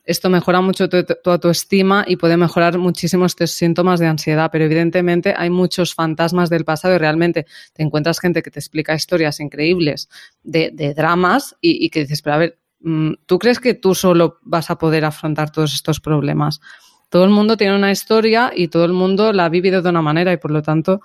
[0.05, 5.34] esto mejora mucho tu, autoestima y puede mejorar muchísimo estos síntomas de ansiedad, pero evidentemente
[5.36, 10.09] hay muchos fantasmas del pasado y realmente te encuentras gente que te explica historias increíbles
[10.42, 14.38] de, dramas y, y, que dices, pero a ver, mm, ¿tú crees que tú solo
[14.42, 16.61] vas a poder afrontar todos estos problemas?
[17.09, 20.02] Todo el mundo tiene una historia y todo el mundo la ha vivido de una
[20.02, 21.00] manera y por lo tanto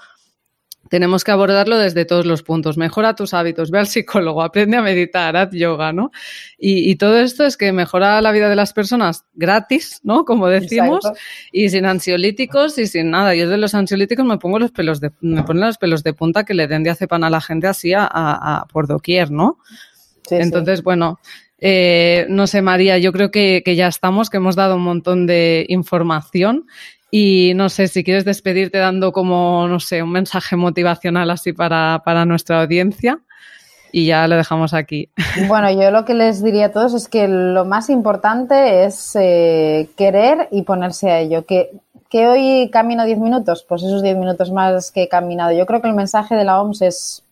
[0.89, 2.77] tenemos que abordarlo desde todos los puntos.
[2.77, 6.11] Mejora tus hábitos, ve al psicólogo, aprende a meditar, haz yoga, ¿no?
[6.57, 10.25] Y, todo esto es que mejora la vida de las personas gratis, ¿no?
[10.25, 11.05] Como decimos,
[11.51, 13.35] y sin ansiolíticos y sin nada.
[13.35, 16.43] Yo de los ansiolíticos me pongo los pelos de, me ponen los pelos de punta
[16.43, 19.59] que le den diazepam a la gente así a, por doquier, ¿no?
[20.31, 21.19] Entonces, bueno,
[21.59, 25.27] eh, no sé, María, yo creo que, que, ya estamos, que hemos dado un montón
[25.27, 26.65] de información
[27.11, 32.01] Y no sé si quieres despedirte dando como, no sé, un mensaje motivacional así para,
[32.05, 33.19] para nuestra audiencia
[33.91, 35.09] y ya lo dejamos aquí.
[35.47, 39.89] Bueno, yo lo que les diría a todos es que lo más importante es eh,
[39.95, 41.45] querer y ponerse a ello.
[41.45, 41.71] Que,
[42.09, 45.51] que hoy camino 10 minutos, pues esos 10 minutos más que he caminado.
[45.51, 47.23] Yo creo que el mensaje de la OMS es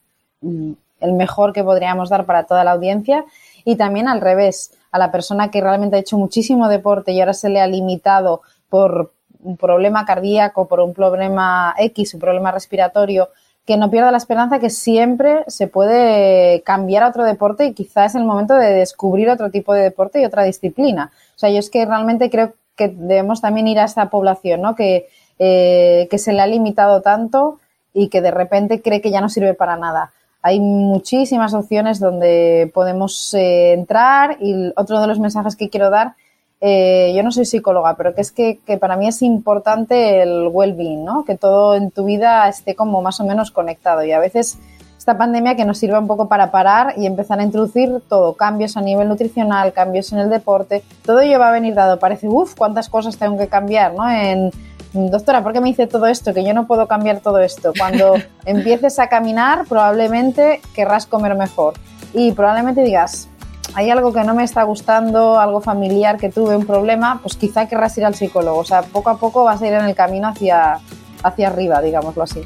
[0.41, 0.71] mm,
[1.01, 3.25] el mejor que podríamos dar para toda la audiencia
[3.65, 7.34] y también al revés, a la persona que realmente ha hecho muchísimo deporte y ahora
[7.34, 9.11] se le ha limitado por
[9.43, 13.29] un problema cardíaco, por un problema X, un problema respiratorio,
[13.65, 18.11] que no pierda la esperanza que siempre se puede cambiar a otro deporte y quizás
[18.11, 21.11] es el momento de descubrir otro tipo de deporte y otra disciplina.
[21.35, 24.73] O sea, yo es que realmente creo que debemos también ir a esta población, ¿no?
[24.75, 27.59] Que, eh, que se le ha limitado tanto
[27.93, 30.11] y que de repente cree que ya no sirve para nada.
[30.41, 36.13] Hay muchísimas opciones donde podemos eh, entrar y otro de los mensajes que quiero dar
[36.60, 41.05] eh, yo no soy psicóloga, pero que es que, para mí es importante el well-being,
[41.05, 41.24] ¿no?
[41.24, 44.03] Que todo en tu vida esté como más o menos conectado.
[44.03, 44.58] Y a veces
[44.97, 48.76] esta pandemia que nos sirva un poco para parar y empezar a introducir todo, cambios
[48.76, 51.99] a nivel nutricional, cambios en el deporte, todo ello va a venir dado.
[51.99, 54.10] Parece, uff, cuántas cosas tengo que cambiar, ¿no?
[54.10, 54.51] En,
[54.93, 56.34] doctora, ¿por qué me hice todo esto?
[56.34, 57.72] Que yo no puedo cambiar todo esto.
[57.78, 61.76] Cuando empieces a caminar, probablemente querrás comer mejor.
[62.14, 63.30] Y probablemente digas,
[63.78, 67.67] hay algo que no me está gustando, algo familiar que tuve, un problema, pues quizá
[67.67, 68.57] querrás ir al psicólogo.
[68.57, 70.80] O sea, poco a poco vas a ir en el camino hacia,
[71.21, 72.41] hacia arriba, digámoslo así.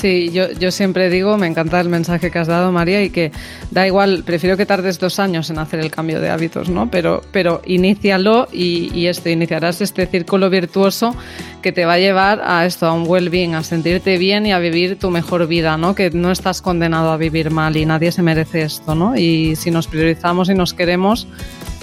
[0.00, 3.32] Sí, yo, yo siempre digo, me encanta el mensaje que has dado, María, y que
[3.70, 6.90] da igual, prefiero que tardes dos años en hacer el cambio de hábitos, ¿no?
[6.90, 11.16] Pero, pero inícialo y, y esto, iniciarás este círculo virtuoso
[11.62, 14.58] que te va a llevar a esto, a un well-being, a sentirte bien y a
[14.58, 15.94] vivir tu mejor vida, ¿no?
[15.94, 19.16] Que no estás condenado a vivir mal y nadie se merece esto, ¿no?
[19.16, 21.26] Y si nos priorizamos y nos queremos,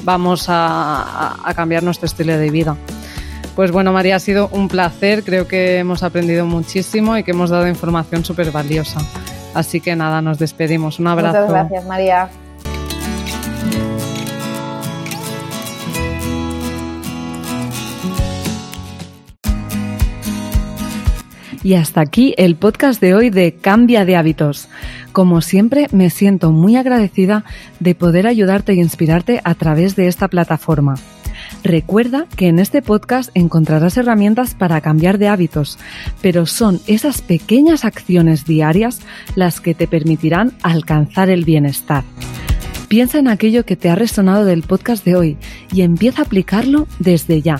[0.03, 2.77] vamos a, a cambiar nuestro estilo de vida.
[3.55, 5.23] Pues bueno, María, ha sido un placer.
[5.23, 8.99] Creo que hemos aprendido muchísimo y que hemos dado información súper valiosa.
[9.53, 10.99] Así que nada, nos despedimos.
[10.99, 11.41] Un abrazo.
[11.41, 12.29] Muchas gracias, María.
[21.63, 24.67] Y hasta aquí el podcast de hoy de Cambia de hábitos.
[25.13, 27.45] Como siempre, me siento muy agradecida
[27.79, 30.95] de poder ayudarte e inspirarte a través de esta plataforma.
[31.63, 35.79] Recuerda que en este podcast encontrarás herramientas para cambiar de hábitos,
[36.21, 38.99] pero son esas pequeñas acciones diarias
[39.35, 42.03] las que te permitirán alcanzar el bienestar.
[42.89, 45.37] Piensa en aquello que te ha resonado del podcast de hoy
[45.71, 47.59] y empieza a aplicarlo desde ya.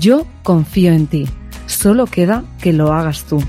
[0.00, 1.28] Yo confío en ti.
[1.66, 3.42] Solo queda que lo hagas tú.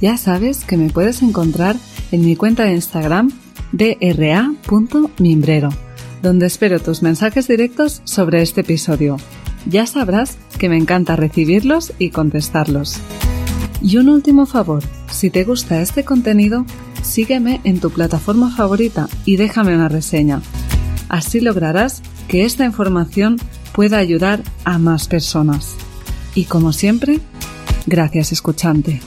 [0.00, 1.76] Ya sabes que me puedes encontrar
[2.10, 3.30] en mi cuenta de Instagram
[3.72, 5.70] dra.mimbrero
[6.22, 9.16] donde espero tus mensajes directos sobre este episodio.
[9.66, 12.98] Ya sabrás que me encanta recibirlos y contestarlos.
[13.80, 16.64] Y un último favor, si te gusta este contenido,
[17.02, 20.40] sígueme en tu plataforma favorita y déjame una reseña.
[21.08, 23.36] Así lograrás que esta información
[23.72, 25.74] pueda ayudar a más personas.
[26.34, 27.20] Y como siempre,
[27.86, 29.00] gracias escuchante.